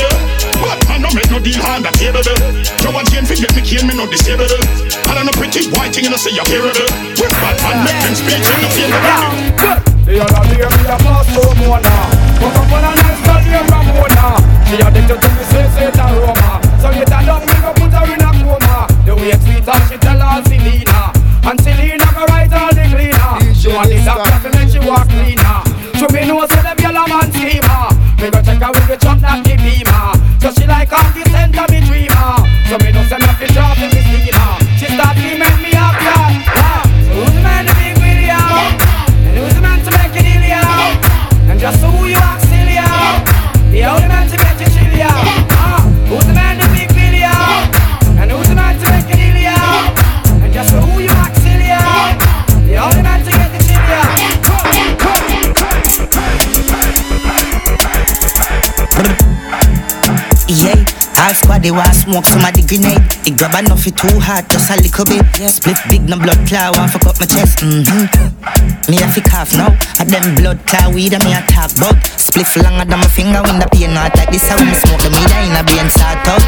Batman 0.64 1.04
no 1.04 1.12
make 1.12 1.28
no 1.28 1.36
deal 1.36 1.60
on 1.68 1.84
the 1.84 1.92
table. 1.92 2.24
No 2.80 2.96
one 2.96 3.04
can 3.12 3.28
fi 3.28 3.36
get 3.36 3.52
me 3.52 3.60
cane, 3.60 3.84
me 3.84 3.92
no 3.92 4.08
disable. 4.08 4.48
I 5.04 5.12
don't 5.12 5.28
know 5.28 5.36
pretty 5.36 5.68
white 5.76 5.92
thing, 5.92 6.08
you 6.08 6.10
know 6.10 6.16
say 6.16 6.32
you're 6.32 6.48
hearable. 6.48 6.88
When 7.20 7.32
Batman 7.44 7.76
make 7.84 8.00
them 8.00 8.14
speech, 8.16 8.40
you 8.40 8.56
know 8.64 8.72
feel 8.72 9.83
the 10.04 10.12
The 10.12 10.20
other 10.20 10.48
day 10.48 10.60
me 10.60 10.84
a 10.84 10.96
pass 10.98 11.26
through 11.32 11.54
Mona. 11.66 11.94
Woke 12.40 12.56
up 12.56 12.72
on 12.72 12.84
a 12.84 12.90
nice 12.94 13.20
girl 13.24 13.40
named 13.40 13.70
Ramona 13.70 14.26
She 14.68 14.76
addicted 14.76 15.20
to 15.20 15.28
me 15.28 15.44
say 15.44 15.68
say 15.70 15.90
Roma 16.20 16.63
half 61.54 61.62
squad 61.62 61.62
they 61.62 61.70
want 61.70 61.94
smoke 61.94 62.26
some 62.26 62.44
of 62.44 62.52
the 62.54 62.62
grenade. 62.66 63.02
It 63.26 63.38
grab 63.38 63.54
enough 63.54 63.86
it 63.86 63.96
too 63.96 64.20
hard, 64.20 64.48
just 64.50 64.70
a 64.70 64.76
little 64.76 65.04
bit. 65.04 65.50
Split 65.50 65.78
big 65.88 66.02
no 66.08 66.16
blood 66.18 66.40
clot, 66.46 66.76
want 66.76 66.90
fuck 66.90 67.06
up 67.06 67.20
my 67.20 67.26
chest. 67.26 67.58
Mm-hmm. 67.58 68.90
Me 68.90 68.98
a 69.00 69.06
fi 69.08 69.20
cough 69.20 69.52
now, 69.54 69.70
a 70.00 70.04
them 70.04 70.34
blood 70.34 70.58
clot 70.66 70.94
weed 70.94 71.14
and 71.14 71.24
me 71.24 71.32
a 71.34 71.40
talk 71.46 71.70
about. 71.76 71.98
Split 72.18 72.48
longer 72.62 72.84
than 72.84 73.00
my 73.00 73.08
finger 73.08 73.42
when 73.42 73.58
the 73.58 73.68
pain 73.70 73.94
not 73.94 74.14
like 74.16 74.30
this. 74.30 74.46
How 74.48 74.58
me 74.58 74.74
smoke 74.74 75.00
the 75.02 75.10
meat 75.10 75.30
in 75.46 75.56
a 75.56 75.62
being 75.64 75.90
start 75.90 76.26
out. 76.26 76.42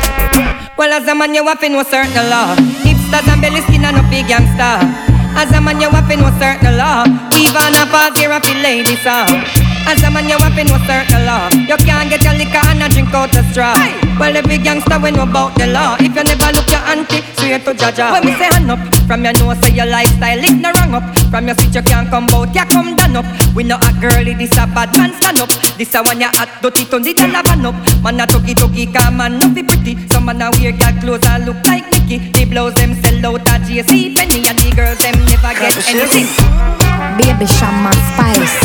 Well, 0.77 0.92
as 0.92 1.09
a 1.09 1.14
man, 1.14 1.35
you 1.35 1.47
have 1.47 1.61
to 1.61 1.69
know 1.69 1.83
certain 1.85 2.29
law. 2.29 2.55
Hipsters 2.85 3.29
and 3.33 3.40
belly 3.40 3.61
skin 3.64 3.85
and 3.85 3.97
no 3.97 4.03
big 4.11 4.29
gangster. 4.29 4.85
As 5.37 5.53
a 5.53 5.61
man, 5.61 5.81
you 5.81 5.88
have 5.88 6.09
to 6.09 6.16
know 6.16 6.33
certain 6.37 6.77
law. 6.77 7.05
Even 7.33 7.73
a 7.77 7.85
party 7.88 8.29
here, 8.29 8.33
a 8.33 8.40
feel 8.40 8.61
ladies 8.61 9.01
song. 9.01 9.29
As 9.88 10.03
a 10.03 10.11
man, 10.11 10.29
you 10.29 10.37
have 10.37 10.53
to 10.53 10.64
know 10.64 10.77
certain 10.85 11.25
law. 11.25 11.49
You 11.49 11.77
can't 11.81 12.11
get 12.12 12.25
your 12.25 12.35
liquor 12.35 12.61
and 12.69 12.83
a 12.83 12.88
drink 12.88 13.12
out 13.14 13.33
the 13.33 13.40
straw. 13.53 14.06
Well, 14.18 14.35
every 14.35 14.57
gangster 14.57 14.98
we 14.98 15.11
know 15.11 15.24
about 15.29 15.55
the 15.57 15.66
law. 15.68 15.96
If 16.00 16.16
you 16.16 16.24
never 16.24 16.48
look 16.57 16.68
your 16.72 16.81
auntie, 16.88 17.20
swear 17.37 17.59
to 17.61 17.72
Jaja. 17.76 18.12
When 18.12 18.24
we 18.24 18.33
say 18.33 18.48
hand 18.48 18.70
up, 18.70 18.81
from 19.07 19.22
your 19.24 19.35
nose 19.35 19.61
say 19.61 19.76
your 19.76 19.85
lifestyle, 19.85 20.40
it 20.40 20.57
no 20.57 20.72
wrong 20.72 20.94
up. 20.96 21.05
From 21.29 21.46
your 21.46 21.57
seat 21.57 21.74
you 21.74 21.83
can't 21.83 22.09
come 22.09 22.26
out, 22.33 22.55
you 22.55 22.64
come 22.64 22.96
down 22.96 23.16
up. 23.16 23.26
We 23.55 23.62
know 23.64 23.76
a 23.76 23.92
girlie, 24.00 24.33
this 24.33 24.57
a 24.57 24.64
bad 24.66 24.96
man 24.96 25.12
stand 25.20 25.38
up. 25.38 25.50
This 25.76 25.94
a 25.94 26.02
one 26.02 26.20
you 26.20 26.33
hot, 26.33 26.48
dirty, 26.62 26.87
turn 26.87 27.02
the 27.02 27.12
dollar 27.12 27.44
van 27.44 27.66
up. 27.66 27.76
Man 28.02 28.20
a 28.20 28.24
tuggy 28.26 28.55
tuggy, 28.57 28.88
come 28.88 29.18
man 29.18 29.38
no 29.38 29.52
be 29.52 29.62
pretty. 29.62 30.00
Some 30.09 30.24
man 30.24 30.40
a 30.40 30.48
wear 30.57 30.72
girl 30.72 30.96
clothes 31.00 31.26
and 31.29 31.44
look 31.44 31.61
like 31.68 31.85
Mickey. 31.92 32.16
The 32.33 32.46
blows 32.48 32.74
them 32.74 32.96
sell 33.05 33.37
out 33.37 33.46
at 33.52 33.68
JC 33.68 34.16
Penney, 34.16 34.48
and 34.48 34.57
the 34.57 34.72
girls 34.72 34.96
them 35.05 35.16
never 35.29 35.52
get 35.61 35.76
anything. 35.92 36.24
Baby 37.20 37.44
shaman 37.44 37.92
spice. 38.16 38.57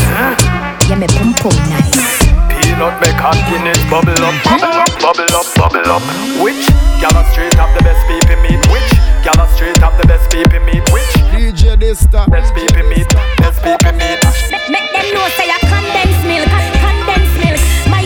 Yeah, 0.87 0.95
me 0.95 1.07
pum 1.11 1.35
pum 1.43 1.51
nice. 1.67 2.23
Peanut 2.61 2.93
make 3.01 3.17
hot 3.19 3.35
Guinness 3.49 3.79
bubble 3.89 4.11
up, 4.21 4.35
bubble 4.43 4.69
up, 4.69 4.91
bubble 5.01 5.33
up, 5.33 5.40
bubble 5.58 5.86
up. 5.89 6.04
Which 6.41 6.65
gala 7.01 7.25
straight 7.32 7.58
up 7.58 7.71
the 7.77 7.84
best 7.84 8.06
people 8.08 8.38
meat? 8.43 8.62
Which 8.69 8.91
gala 9.25 9.47
straight 9.56 9.82
up 9.82 9.97
the 9.99 10.08
best 10.08 10.30
people 10.32 10.60
meat? 10.62 10.84
Which 10.93 11.13
DJ 11.34 11.77
Dysta 11.77 12.30
best 12.30 12.54
people 12.54 12.84
meat? 12.89 13.08
Best 13.41 13.62
people 13.63 13.93
meat. 13.97 14.21
Make 14.69 14.89
them 14.93 15.08
know 15.13 15.27
say 15.38 15.49
a 15.49 15.58
condensed 15.65 16.23
milk, 16.30 16.49
condensed 16.82 17.38
milk. 17.41 17.62
My 17.89 18.06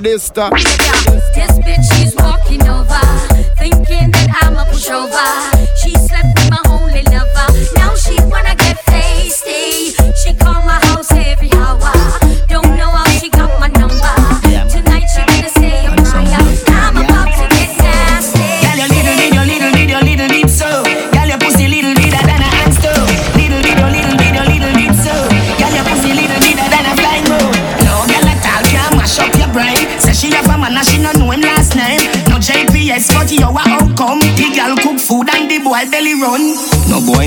Dysta 0.00 0.50
This 1.34 1.58
bitch, 1.64 1.81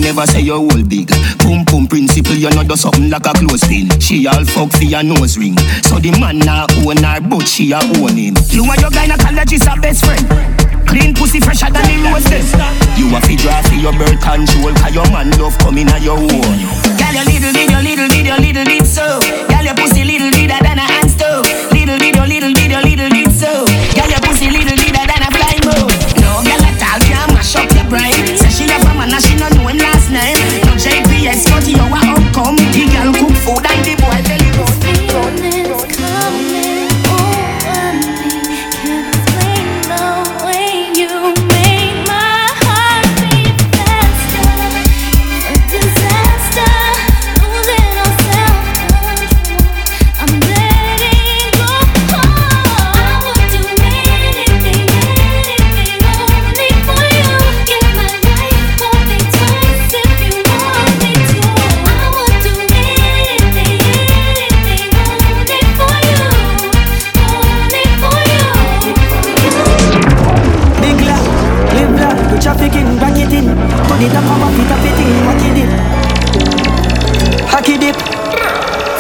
never 0.06 0.28
say 0.28 0.41
you 0.41 0.54
whole 0.54 0.86
big. 0.86 1.10
Pum 1.41 1.65
pum 1.65 1.88
principle, 1.88 2.38
you 2.38 2.50
know 2.54 2.63
do 2.63 2.78
something 2.78 3.10
like 3.10 3.26
a 3.26 3.34
clothespin. 3.34 3.89
She 4.00 4.28
all 4.28 4.46
fuck 4.46 4.70
for 4.72 4.86
your 4.86 5.02
nose 5.02 5.38
ring. 5.38 5.58
So 5.82 5.98
the 5.98 6.13
man 6.22 6.38
now 6.39 6.70
own 6.86 7.02
her, 7.02 7.20
but 7.26 7.50
she 7.50 7.74
a 7.74 7.82
own 7.82 8.13
him. 8.13 8.38
You 8.54 8.63
and 8.70 8.80
your 8.80 8.94
gynecologist 8.94 9.65
are 9.65 9.82
best 9.82 10.06
friend. 10.06 10.22
Clean 10.86 11.13
pussy 11.18 11.41
fresher 11.41 11.74
than 11.74 11.82
the 11.89 11.98
roses. 12.13 12.54
You 12.94 13.10
a 13.10 13.20
fi 13.20 13.34
your 13.82 13.94
birth 13.98 14.22
control, 14.22 14.74
cause 14.78 14.94
your 14.94 15.10
man 15.10 15.34
love 15.41 15.58
coming 15.58 15.89
at 15.89 16.02
your 16.06 16.22
own. 16.22 16.30
Girl, 16.30 17.13
your 17.18 17.26
little 17.26 17.52
your 17.74 17.82
little 17.82 18.08
bit, 18.08 18.26
your 18.30 18.38
little 18.38 18.65
bit 18.65 18.86
so. 18.86 19.20
Girl, 19.50 19.65
your 19.65 19.74
pussy 19.74 20.06
little 20.06 20.30
bit 20.30 20.54
than 20.54 20.78
a 20.78 20.86
hand 20.86 21.10
stove. 21.10 21.35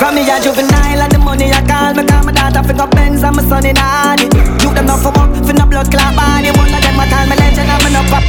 From 0.05 0.13
me 0.13 0.21
a 0.29 0.39
juvenile 0.39 1.01
and 1.01 1.11
the 1.11 1.17
money 1.17 1.49
I 1.49 1.65
call 1.65 1.95
me 1.95 2.05
call 2.05 2.23
my 2.25 2.31
daughter 2.31 2.61
fi 2.61 2.73
go 2.77 2.85
Benz 2.85 3.23
and 3.23 3.35
my 3.35 3.41
son 3.41 3.65
in 3.65 3.75
a 3.75 3.81
Audi. 3.81 4.25
You 4.61 4.69
them 4.71 4.85
not 4.85 5.01
for 5.01 5.09
work, 5.09 5.33
fi 5.43 5.51
no 5.53 5.65
blood 5.65 5.89
clot 5.89 6.13
body. 6.13 6.53
One 6.53 6.69
of 6.69 6.77
them 6.77 6.99
I 7.01 7.09
call 7.09 7.25
me 7.25 7.35
legend 7.41 7.73
and 7.73 7.81
me 7.81 7.89
no 7.89 8.05
pop. 8.13 8.21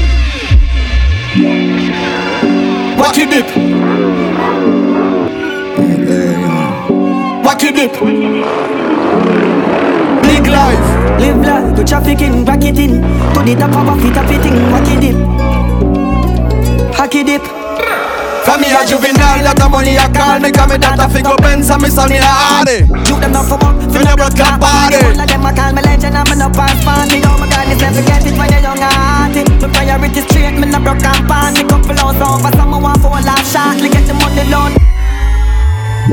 Wack 2.96 3.18
it 3.20 3.28
dip. 3.28 3.48
Wack 7.44 7.62
it 7.62 7.74
dip. 7.76 7.92
Big 10.24 10.46
life, 10.48 10.88
live 11.20 11.44
life, 11.44 11.76
do 11.76 11.84
trafficking, 11.84 12.42
back 12.46 12.64
it 12.64 12.78
in. 12.78 13.02
To 13.02 13.40
the 13.44 13.54
top 13.54 13.76
of 13.76 14.02
it, 14.02 14.16
up 14.16 14.30
it 14.32 14.46
in, 14.46 14.72
wack 14.72 14.88
it 14.88 15.00
dip. 15.02 15.16
Hack 16.96 17.14
it 17.16 17.26
dip. 17.26 17.65
Me 18.46 18.70
a 18.70 18.86
juvenile, 18.86 19.42
lot 19.42 19.58
of 19.58 19.68
money 19.74 19.98
I 19.98 20.06
call. 20.06 20.38
Me 20.38 20.54
me 20.54 20.78
daughter 20.78 21.10
fi 21.10 21.18
and 21.18 21.82
me 21.82 21.90
in 21.90 22.22
a 22.22 22.30
Audi 22.54 22.86
You 23.10 23.18
them 23.18 23.34
not 23.34 23.50
for 23.50 23.58
work, 23.58 23.74
fi 23.90 24.06
no 24.06 24.14
blood 24.14 24.38
clot 24.38 24.62
body. 24.62 25.02
One 25.02 25.18
of 25.18 25.26
them 25.26 25.42
I 25.42 25.50
call 25.50 25.74
me 25.74 25.82
legend 25.82 26.14
and 26.14 26.24
me 26.30 26.38
no 26.38 26.46
pass 26.54 26.78
Me 27.10 27.18
oh 27.26 27.36
my 27.42 27.50
God, 27.50 27.66
this 27.66 27.82
never 27.82 28.06
get 28.06 28.22
it 28.22 28.38
when 28.38 28.46
you're 28.54 28.62
young 28.62 28.78
and 28.78 28.94
hearty. 28.94 29.42
My 29.58 29.66
priority 29.74 30.22
straight, 30.30 30.54
me 30.62 30.70
no 30.70 30.78
broke 30.78 31.02
and 31.02 31.26
pan 31.26 31.58
couple 31.66 31.98
hours 31.98 32.22
over, 32.22 32.54
someone 32.54 32.86
want 32.86 33.02
for 33.02 33.12
a 33.12 33.20
last 33.26 33.50
shot. 33.50 33.82
Me 33.82 33.90
get 33.90 34.06
the 34.06 34.14
money 34.14 34.46
loan. 34.46 34.72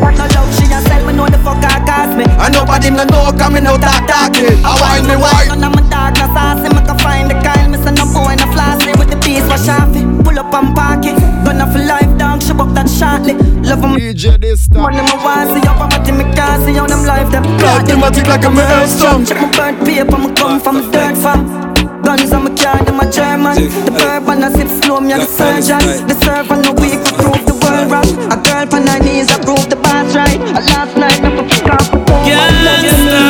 What 0.02 0.18
no 0.18 0.26
love, 0.34 0.50
she 0.58 0.66
a 0.74 0.82
sell, 0.84 1.06
me 1.06 1.14
know 1.14 1.30
the 1.30 1.38
fuck 1.46 1.62
I 1.62 1.86
cost 1.86 2.18
me. 2.18 2.26
And 2.26 2.50
nobody 2.50 2.90
no 2.90 3.06
know 3.06 3.30
coming 3.38 3.70
out 3.70 3.78
that 3.86 4.10
talking 4.10 4.58
I 4.66 4.74
wine 4.82 5.06
me 5.06 5.16
wine 5.22 5.54
None 5.54 5.70
of 5.70 5.72
my 5.78 5.86
dog 5.86 6.18
no 6.18 6.26
saucy, 6.34 6.66
me 6.74 6.82
can 6.82 6.98
find 6.98 7.30
the 7.30 7.38
Kyle 7.46 7.70
Me 7.70 7.78
say 7.78 7.94
no 7.94 8.10
boy 8.10 8.34
no 8.36 8.50
flossy, 8.52 8.90
with 8.98 9.14
the 9.14 9.22
piece 9.22 9.46
wash 9.46 9.70
off 9.70 9.94
it 9.94 10.13
Pull 10.24 10.40
up 10.40 10.54
and 10.54 10.76
park 10.76 11.06
it, 11.06 11.18
gonna 11.46 11.66
for 11.72 11.80
life 11.80 12.18
dog, 12.18 12.42
she 12.42 12.52
up 12.52 12.74
that 12.74 12.90
shortly. 12.90 13.34
Love 13.62 13.84
'em. 13.84 13.96
DJ 13.96 14.38
this 14.40 14.68
time. 14.68 14.82
Money 14.84 15.02
me 15.02 15.16
want 15.24 15.52
see 15.52 15.68
up, 15.68 15.82
I'm 15.82 16.18
me 16.18 16.26
can't 16.36 16.64
see 16.64 16.74
how 16.74 16.88
them 16.88 17.04
life 17.06 17.30
them 17.32 17.44
Automatic 17.64 18.28
like 18.28 18.46
a 18.46 18.50
maelstrom 18.50 19.26
Check 19.26 19.42
my 19.42 19.50
bird 19.58 19.86
paper, 19.86 20.18
me 20.18 20.30
come 20.36 20.60
from 20.60 20.78
a 20.78 20.92
dirt 20.92 21.18
farm. 21.18 21.74
Guns 22.04 22.34
on 22.34 22.44
my 22.44 22.52
car, 22.56 22.84
them 22.84 23.00
a 23.00 23.06
German. 23.10 23.56
The 23.86 23.92
bourbon 23.92 24.44
I 24.44 24.52
sip 24.52 24.70
slow, 24.84 25.00
me 25.00 25.14
a 25.14 25.18
the 25.20 25.26
surgeon. 25.26 26.08
The 26.08 26.16
servant 26.24 26.66
no 26.66 26.72
weak, 26.74 27.00
we 27.00 27.12
prove 27.16 27.44
the 27.48 27.56
world 27.64 27.88
wrong. 27.92 28.10
A 28.34 28.38
girl 28.44 28.68
on 28.76 28.88
her 28.88 29.00
knees, 29.00 29.32
I 29.32 29.40
prove 29.40 29.70
the 29.70 29.78
boss 29.78 30.14
right. 30.14 30.40
A 30.60 30.62
last 30.72 30.98
night, 30.98 31.22
never 31.22 31.44
pick 31.48 31.64
up 31.64 31.80
a 31.80 32.00
phone 32.04 32.26
Gangsta 32.28 33.24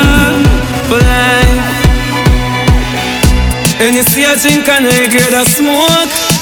for 0.90 1.02
life. 1.06 1.84
And 3.80 3.96
you 3.96 4.04
see 4.04 4.24
a 4.24 4.36
drink 4.36 4.68
and 4.68 4.88
I 4.88 5.08
grade 5.12 5.34
a 5.34 5.46
smoke. 5.46 6.33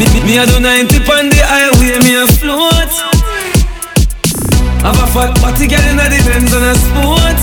Me, 0.00 0.06
me, 0.14 0.24
me, 0.24 0.38
I 0.38 0.46
do 0.46 0.56
90 0.58 0.96
on 1.12 1.28
the 1.28 1.44
highway, 1.44 2.00
me 2.00 2.16
a 2.16 2.24
float. 2.40 2.88
Have 4.80 4.96
a 4.96 5.06
fat 5.12 5.36
party 5.44 5.68
girl 5.68 5.84
in 5.92 6.00
the 6.00 6.20
Benz 6.24 6.54
on 6.56 6.64
a 6.64 6.72
sport. 6.72 7.36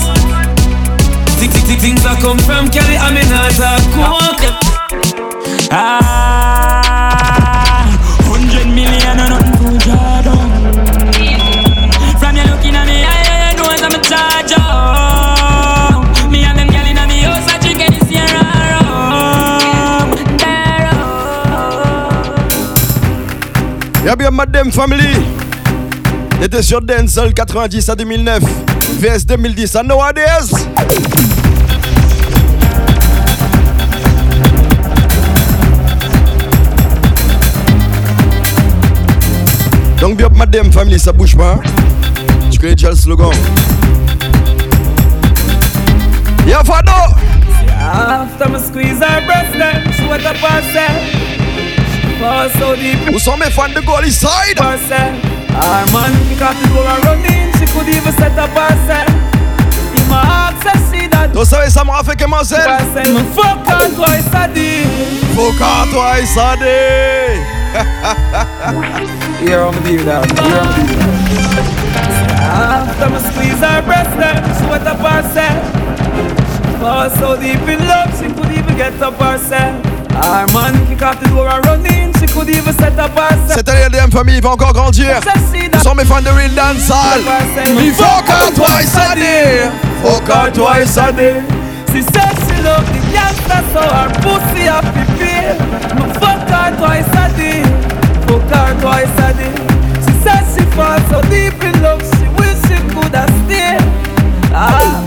Think, 1.38 1.52
think, 1.54 1.66
think, 1.68 1.82
things 1.82 2.02
that 2.02 2.18
come 2.18 2.40
from 2.50 2.66
Cali, 2.74 2.98
I 2.98 3.14
mean 3.14 3.30
not 3.30 3.62
a 3.62 3.78
coke. 3.94 4.50
Ah, 5.70 6.47
Y'a 24.08 24.16
bien 24.16 24.32
Madame 24.32 24.72
Family. 24.72 25.18
Était 26.42 26.62
sur 26.62 26.82
Denzel 26.82 27.34
90 27.34 27.90
à 27.90 27.96
2009 27.96 28.42
VS 29.02 29.26
2010 29.26 29.76
à 29.76 29.84
nowadays 29.84 30.54
Donc 40.00 40.16
bien 40.16 40.30
Madame 40.34 40.72
Family 40.72 40.98
ça 40.98 41.12
bouge 41.12 41.36
pas 41.36 41.56
hein. 41.56 41.60
Tu 42.50 42.60
connais 42.60 42.76
déjà 42.76 42.92
le 42.92 42.96
slogan. 42.96 43.32
Y'a 46.48 46.64
Fado. 46.64 46.94
After 47.78 48.50
me 48.50 48.58
squeeze 48.58 49.02
her 49.02 49.22
"Oh, 52.22 52.48
so 52.60 52.76
deep." 52.76 52.98
Où 53.14 53.20
sont 53.20 53.38
mes 53.38 53.50
fans 53.52 53.70
de 53.74 53.82
Goalie 53.82 54.12
Side 54.12 54.60
Our 54.60 55.86
man 55.92 56.12
pick 56.30 56.42
up 56.42 56.56
the 56.62 56.68
door 56.70 56.86
and 56.88 57.04
run 57.06 57.26
in. 57.26 57.52
She 57.58 57.66
could 57.74 57.88
even 57.90 58.14
set 58.14 58.38
up 58.38 58.50
herself. 58.52 59.10
In 59.96 60.08
my 60.10 60.22
access, 60.50 60.82
see 60.92 61.08
that. 61.08 61.30
Vous 61.34 61.46
savez 61.46 61.70
ça 61.70 61.84
m'a 61.84 62.04
fait 62.04 62.16
comment 62.16 62.44
c'est 62.44 62.56
Herself, 62.58 63.10
me 63.10 63.24
fuck 63.36 63.66
her 63.68 63.90
twice 63.96 64.34
a 64.34 64.48
day. 64.48 64.86
Faut 65.36 65.52
qu'à 65.58 65.86
toi 65.92 66.20
et 66.20 66.26
ça 66.26 66.56
dé 66.58 67.42
Here 69.42 69.60
on 69.62 69.72
the 69.72 69.82
deal, 69.82 70.04
dog. 70.04 70.26
Here 70.26 70.60
on 70.60 70.68
the 70.68 70.84
deal. 70.88 71.88
After 72.50 73.10
me 73.10 73.20
squeeze 73.20 73.60
her 73.62 73.82
breast, 73.84 74.10
then 74.18 74.42
she 74.58 74.66
went 74.70 74.88
up 74.88 74.98
herself. 75.00 75.62
Oh, 76.80 77.10
so 77.20 77.36
deep 77.40 77.62
in 77.68 77.80
love, 77.88 78.10
she 78.18 78.28
could 78.34 78.52
even 78.52 78.76
get 78.78 79.00
up 79.02 79.16
herself. 79.20 79.76
Our 80.24 80.48
man 80.54 80.86
kick 80.88 81.02
off 81.02 81.20
the 81.20 81.30
door 81.30 81.48
and 81.50 81.66
run 81.66 81.86
in. 81.86 82.07
She 82.20 82.26
could 82.26 82.50
even 82.50 82.74
set 82.78 82.98
up 83.00 83.18
herself. 83.18 83.54
Cette 83.56 83.70
année, 83.70 83.86
LDM 83.90 84.12
Family 84.12 84.40
va 84.40 84.52
encore 84.52 84.74
grandir. 84.74 85.20
Nous 85.74 85.80
sommes 85.82 85.98
mes 85.98 86.06
fans 86.06 86.22
de 86.22 86.30
Real 86.30 86.52
Dancehall. 86.52 87.22
Il 87.80 87.92
faut 87.94 88.24
qu'à 88.26 88.52
toi 88.56 88.68
et 88.82 88.86
ça 88.86 89.14
dé 89.16 89.70
Faut 90.04 90.20
qu'à 90.22 90.52
toi 90.52 90.80
et 90.82 90.86
ça 90.86 91.12
dé 91.12 91.34
She 91.94 92.04
said 92.04 92.36
she 92.46 92.62
love 92.64 92.86
the 92.94 93.02
gangster, 93.14 93.64
so 93.74 93.82
her 93.82 94.10
pussy 94.22 94.66
have 94.68 94.86
to 94.86 95.04
pay. 95.18 95.58
Me 95.96 96.14
fuck 96.20 96.48
her 96.50 96.70
twice 96.78 97.08
a 97.16 97.30
day, 97.38 97.64
fuck 98.28 98.44
her 98.54 98.74
twice 98.82 99.18
a 99.18 99.34
day. 99.34 99.54
She 100.06 100.14
said 100.22 100.44
she 100.54 100.64
fall 100.76 101.00
so 101.10 101.22
deep 101.30 101.58
in 101.64 101.82
love, 101.82 102.02
she 102.04 102.28
wish 102.38 102.60
she 102.68 102.78
could 102.94 103.16
have 103.16 103.32
stayed. 103.46 103.82
Ah, 104.54 105.02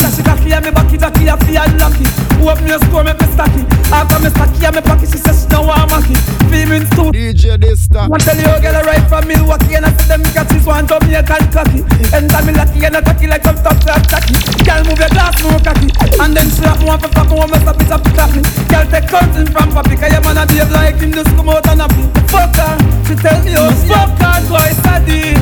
that 0.50 0.58
she 0.58 0.58
cocky 0.58 0.58
and 0.58 0.64
me 0.64 0.70
backy, 0.70 0.96
jockey 0.98 1.28
a 1.28 1.36
feel 1.46 1.78
lucky. 1.78 2.06
Open 2.40 2.66
your 2.66 2.80
store, 2.88 3.04
make 3.04 3.18
me 3.20 3.26
stacky. 3.30 3.62
After 3.92 4.18
me 4.18 4.30
stacky 4.30 4.66
and 4.66 4.74
me 4.76 4.82
pocket, 4.82 5.08
she 5.10 5.18
said 5.18 5.36
she 5.36 5.46
don't 5.46 5.66
want 5.66 5.90
macky. 5.90 6.16
Feelings 6.50 6.90
too. 6.90 7.12
DJ 7.12 7.60
this 7.60 7.86
time. 7.88 8.10
Want 8.10 8.22
tell 8.22 8.36
you, 8.36 8.50
girl, 8.60 8.76
I 8.76 8.82
right 8.82 9.04
from 9.08 9.28
Milwaukee 9.28 9.74
and 9.74 9.86
I 9.86 9.92
said 9.94 10.08
them 10.08 10.22
catches 10.32 10.66
want 10.66 10.88
Jamaican 10.88 11.44
cocky. 11.52 11.80
Enter 12.10 12.40
me 12.42 12.52
lucky 12.56 12.78
and 12.84 12.96
I 12.96 13.00
cocky 13.02 13.26
like 13.26 13.44
some 13.44 13.56
top 13.62 13.78
class 13.84 14.02
tacky. 14.08 14.34
Girl, 14.64 14.82
move 14.84 14.98
your 14.98 15.12
glass, 15.12 15.36
move 15.44 15.62
cocky. 15.62 15.88
And 16.18 16.34
then 16.34 16.48
slap 16.50 16.80
me 16.80 16.86
one 16.86 16.98
for 16.98 17.10
fuck, 17.12 17.30
one 17.30 17.50
mess 17.50 17.66
up, 17.66 17.78
it's 17.78 17.90
up 17.90 18.02
to 18.02 18.10
cocky. 18.16 18.42
Girl, 18.66 18.86
take 18.90 19.08
something 19.08 19.46
from 19.46 19.68
papi, 19.70 19.94
cause 20.00 20.12
your 20.12 20.22
man 20.24 20.40
a 20.40 20.44
behave 20.46 20.72
like 20.72 20.98
him 20.98 21.12
just 21.12 21.30
come 21.36 21.48
out 21.48 21.66
and 21.68 21.80
happy. 21.84 22.04
Fuck 22.32 22.56
her, 22.56 22.74
she 23.06 23.14
tell 23.20 23.38
me, 23.44 23.54
oh, 23.56 23.70
fuck 23.86 24.10
her 24.18 24.38
twice 24.48 24.80
a 24.88 24.96
day. 25.04 25.36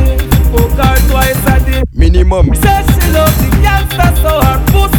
Fuck 0.52 0.76
her 0.76 0.96
twice 1.08 1.44
a 1.46 1.56
day. 1.64 1.82
Minimum. 1.94 2.54
Said 2.58 2.84
she 2.92 3.06
love 3.12 3.32
the 3.38 3.48
gangster, 3.62 4.10
so 4.20 4.40
her 4.42 4.58
pussy 4.72 4.97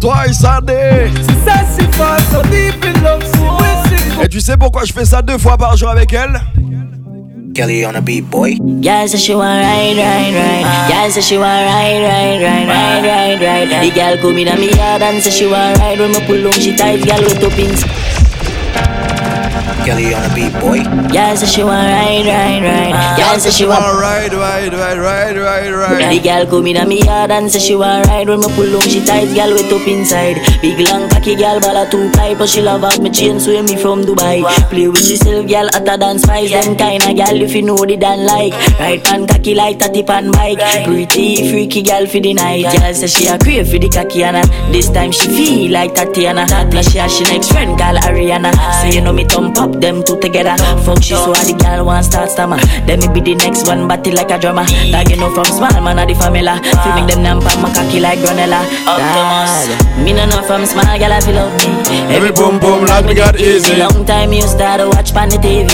twice 0.00 0.44
a 0.44 0.60
day. 0.60 1.10
Et 4.22 4.28
tu 4.28 4.40
sais 4.40 4.56
pourquoi 4.56 4.84
je 4.84 4.92
fais 4.92 5.04
ça 5.04 5.22
deux 5.22 5.38
fois 5.38 5.56
par 5.56 5.76
jour 5.76 5.90
avec 5.90 6.12
elle? 6.12 6.40
Kelly 7.54 7.84
on 7.84 7.94
a 7.94 8.00
beat, 8.00 8.22
boy. 8.22 8.56
Girl 8.80 9.08
say 9.08 9.18
she 9.18 9.34
want 9.34 9.60
ride, 9.60 9.96
ride, 9.96 10.34
ride. 10.34 10.88
Girl 10.88 11.10
say 11.10 11.20
she 11.20 11.36
want 11.36 11.66
ride, 11.66 12.02
ride, 12.02 12.40
ride, 12.40 12.68
ride, 12.68 13.40
ride, 13.40 13.70
ride. 13.70 13.82
The 13.82 13.94
girl 13.94 14.16
come 14.18 14.38
in 14.38 14.48
a 14.48 14.56
me 14.56 14.70
yard 14.70 15.02
and 15.02 15.22
say 15.22 15.30
she 15.30 15.46
want 15.46 15.78
ride. 15.78 15.98
When 15.98 16.12
me 16.12 16.20
pull 16.26 16.46
on 16.46 16.52
she 16.52 16.76
tight, 16.76 17.04
girl 17.04 17.20
wet 17.20 17.42
up 17.42 17.58
in. 17.58 18.19
Kelly 19.90 20.14
on 20.14 20.22
a 20.22 20.30
beat, 20.36 20.54
boy. 20.62 20.78
Girl 21.10 21.34
say 21.34 21.46
she 21.50 21.64
want 21.64 21.82
ride, 21.82 22.22
ride, 22.22 22.62
ride. 22.62 22.94
Ah. 22.94 23.18
Girl 23.18 23.40
say 23.40 23.50
she 23.50 23.66
want 23.66 23.82
ride, 23.98 24.32
ride, 24.32 24.72
ride, 24.72 24.98
ride, 24.98 25.34
ride, 25.34 25.72
ride. 25.74 26.14
The 26.14 26.22
girl 26.22 26.46
come 26.46 26.68
in 26.68 26.76
a 26.76 26.86
me 26.86 27.02
yard 27.02 27.32
and 27.32 27.50
say 27.50 27.58
she 27.58 27.74
want 27.74 28.06
ride. 28.06 28.28
When 28.28 28.38
me 28.38 28.46
pull 28.54 28.70
on 28.76 28.86
she 28.86 29.04
tight, 29.04 29.34
girl 29.34 29.50
wet 29.50 29.72
up 29.72 29.88
inside. 29.88 30.38
Big 30.62 30.78
long 30.78 31.10
cocky 31.10 31.34
girl, 31.34 31.58
ball 31.58 31.82
a 31.82 31.90
two 31.90 32.08
pipe, 32.12 32.38
but 32.38 32.48
she 32.48 32.62
love 32.62 32.84
out 32.84 33.00
me 33.00 33.10
chain, 33.10 33.40
swim 33.40 33.64
me 33.64 33.74
from 33.74 34.02
Dubai. 34.02 34.46
Play 34.70 34.86
with 34.86 35.10
yourself, 35.10 35.48
girl, 35.48 35.66
at 35.74 35.82
a 35.82 35.98
dance 35.98 36.22
spice. 36.22 36.52
Them 36.52 36.76
kinda 36.76 37.10
girl 37.10 37.42
if 37.42 37.52
you 37.52 37.62
know 37.62 37.82
the 37.84 37.96
dan 37.96 38.24
like. 38.24 38.54
Right 38.78 39.02
pan 39.02 39.26
cocky 39.26 39.56
like 39.56 39.80
tatty 39.80 40.04
pan 40.04 40.30
bike. 40.30 40.62
Pretty 40.86 41.50
freaky 41.50 41.82
girl 41.82 42.06
for 42.06 42.20
the 42.20 42.32
night. 42.32 42.62
Girl 42.78 42.94
say 42.94 43.08
she 43.08 43.26
a 43.26 43.36
crave 43.36 43.66
for 43.68 43.80
the 43.82 43.88
cocky 43.88 44.22
and 44.22 44.38
this 44.72 44.88
time 44.88 45.10
she 45.10 45.26
feel 45.26 45.72
like 45.72 45.96
Tatiana. 45.96 46.46
Now 46.46 46.82
she 46.82 46.98
has 46.98 47.10
she 47.10 47.24
next 47.24 47.50
friend 47.50 47.76
called 47.76 47.98
Ariana. 48.06 48.54
Say 48.82 48.94
you 48.94 49.00
know 49.00 49.12
me 49.12 49.24
thump 49.24 49.79
up 49.80 49.94
them 49.94 50.04
two 50.04 50.20
together. 50.20 50.56
Fuck 50.84 51.02
she 51.02 51.14
so 51.14 51.32
the 51.32 51.56
girl 51.56 51.86
want 51.86 52.04
start 52.04 52.30
stammer. 52.30 52.58
Then 52.86 53.00
me 53.00 53.08
be 53.08 53.20
the 53.20 53.34
next 53.34 53.66
one, 53.66 53.88
batty 53.88 54.12
like 54.12 54.30
a 54.30 54.38
drummer. 54.38 54.64
Dog 54.92 55.10
you 55.10 55.16
know 55.16 55.32
from 55.34 55.46
small 55.46 55.72
man 55.80 55.98
of 55.98 56.08
the 56.08 56.14
family. 56.14 56.44
Feel 56.84 56.94
make 56.94 57.08
them 57.08 57.22
numb 57.22 57.40
my 57.44 57.70
cocky 57.72 58.00
like 58.00 58.18
granella. 58.20 58.60
Dad, 58.84 60.04
me 60.04 60.12
no 60.12 60.26
know 60.26 60.42
from 60.42 60.66
small 60.66 60.84
girl 60.84 61.12
I 61.12 61.20
feel 61.20 61.34
love 61.34 61.54
me. 61.56 61.68
Every 62.14 62.32
boom 62.32 62.60
boom 62.60 62.84
like 62.84 63.06
me 63.06 63.14
got 63.14 63.40
easy. 63.40 63.76
Long 63.76 64.04
time 64.04 64.32
you 64.32 64.42
start 64.42 64.80
to 64.80 64.88
watch 64.88 65.12
pan 65.12 65.30
the 65.30 65.36
TV. 65.36 65.68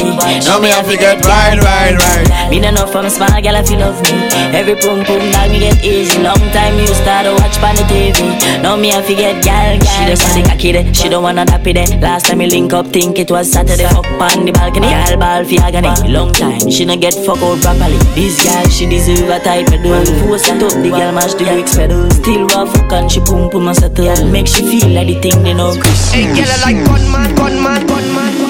Now 0.47 0.59
me 0.61 0.69
have 0.71 0.87
to 0.87 0.97
get 0.97 1.25
right, 1.27 1.59
right, 1.59 1.95
right. 1.97 2.51
Me 2.51 2.61
no 2.61 2.71
know 2.71 2.87
from 2.87 3.11
small 3.11 3.35
girl 3.43 3.57
if 3.59 3.71
you 3.71 3.79
love 3.79 3.99
me. 4.07 4.15
Every 4.55 4.75
boom 4.79 5.03
boom 5.05 5.23
dog 5.33 5.51
me 5.51 5.59
get 5.61 5.83
easy. 5.85 6.23
Long 6.23 6.43
time 6.55 6.79
you 6.79 6.91
start 6.95 7.27
to 7.27 7.33
watch 7.43 7.59
pan 7.59 7.75
the 7.77 7.85
TV. 7.91 8.63
Now 8.63 8.77
me 8.77 8.91
have 8.91 9.07
to 9.07 9.15
get 9.15 9.43
gal 9.43 9.79
gal. 9.79 9.95
She 9.97 10.03
the 10.11 10.17
body 10.23 10.43
cocky 10.47 10.73
there. 10.73 10.95
She 10.95 11.09
don't 11.09 11.23
wanna 11.23 11.45
dap 11.45 11.67
it 11.67 11.75
there. 11.75 11.91
Last 12.01 12.27
time 12.27 12.39
we 12.39 12.47
link 12.47 12.73
up, 12.73 12.87
think 12.89 13.19
it 13.19 13.31
was 13.31 13.51
Saturday. 13.51 13.86
Fuck 13.95 14.07
pan 14.19 14.45
the 14.47 14.53
balcony. 14.53 14.89
Gal 14.89 15.17
ball 15.17 15.45
fi 15.45 15.57
agony. 15.59 16.13
Long 16.13 16.33
time 16.33 16.71
she 16.71 16.85
no 16.85 16.97
get 16.97 17.15
fuck 17.15 17.39
out 17.39 17.61
properly. 17.63 17.99
This 18.15 18.43
gal 18.43 18.69
she 18.69 18.87
deserve 18.87 19.29
a 19.29 19.39
type 19.41 19.69
of 19.69 19.83
do. 19.83 19.95
Force 20.27 20.49
it 20.49 20.63
up 20.63 20.73
the 20.83 20.91
gal 20.91 21.13
mash 21.13 21.35
the 21.35 21.45
bricks 21.45 21.77
pedal. 21.77 22.11
Still 22.11 22.47
want 22.49 22.71
fuck 22.71 22.93
and 22.93 23.11
she 23.11 23.21
pum 23.21 23.51
pum 23.51 23.69
and 23.69 23.77
settle. 23.77 24.27
Make 24.31 24.47
she 24.47 24.63
feel 24.63 24.91
like 24.91 25.09
the 25.09 25.21
thing 25.21 25.43
they 25.43 25.55
know. 25.55 25.73
Hey, 26.13 26.27
girl, 26.35 26.51
I 26.51 26.59
like 26.65 26.81
gunman, 26.87 27.35
gunman, 27.35 27.87
gunman. 27.87 28.47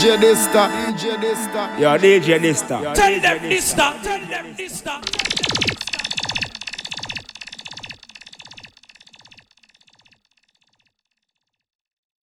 DJ 0.00 0.16
Dysta, 0.16 0.70
DJ 0.70 1.16
Dysta. 1.20 1.78
Yo, 1.78 1.98
DJ 1.98 2.38
Dysta. 2.38 2.94
Tell 2.94 3.20
them 3.20 3.42
this 3.42 3.74
tell 3.74 3.98
them 4.00 4.54
this 4.56 4.78
stop. 4.78 5.29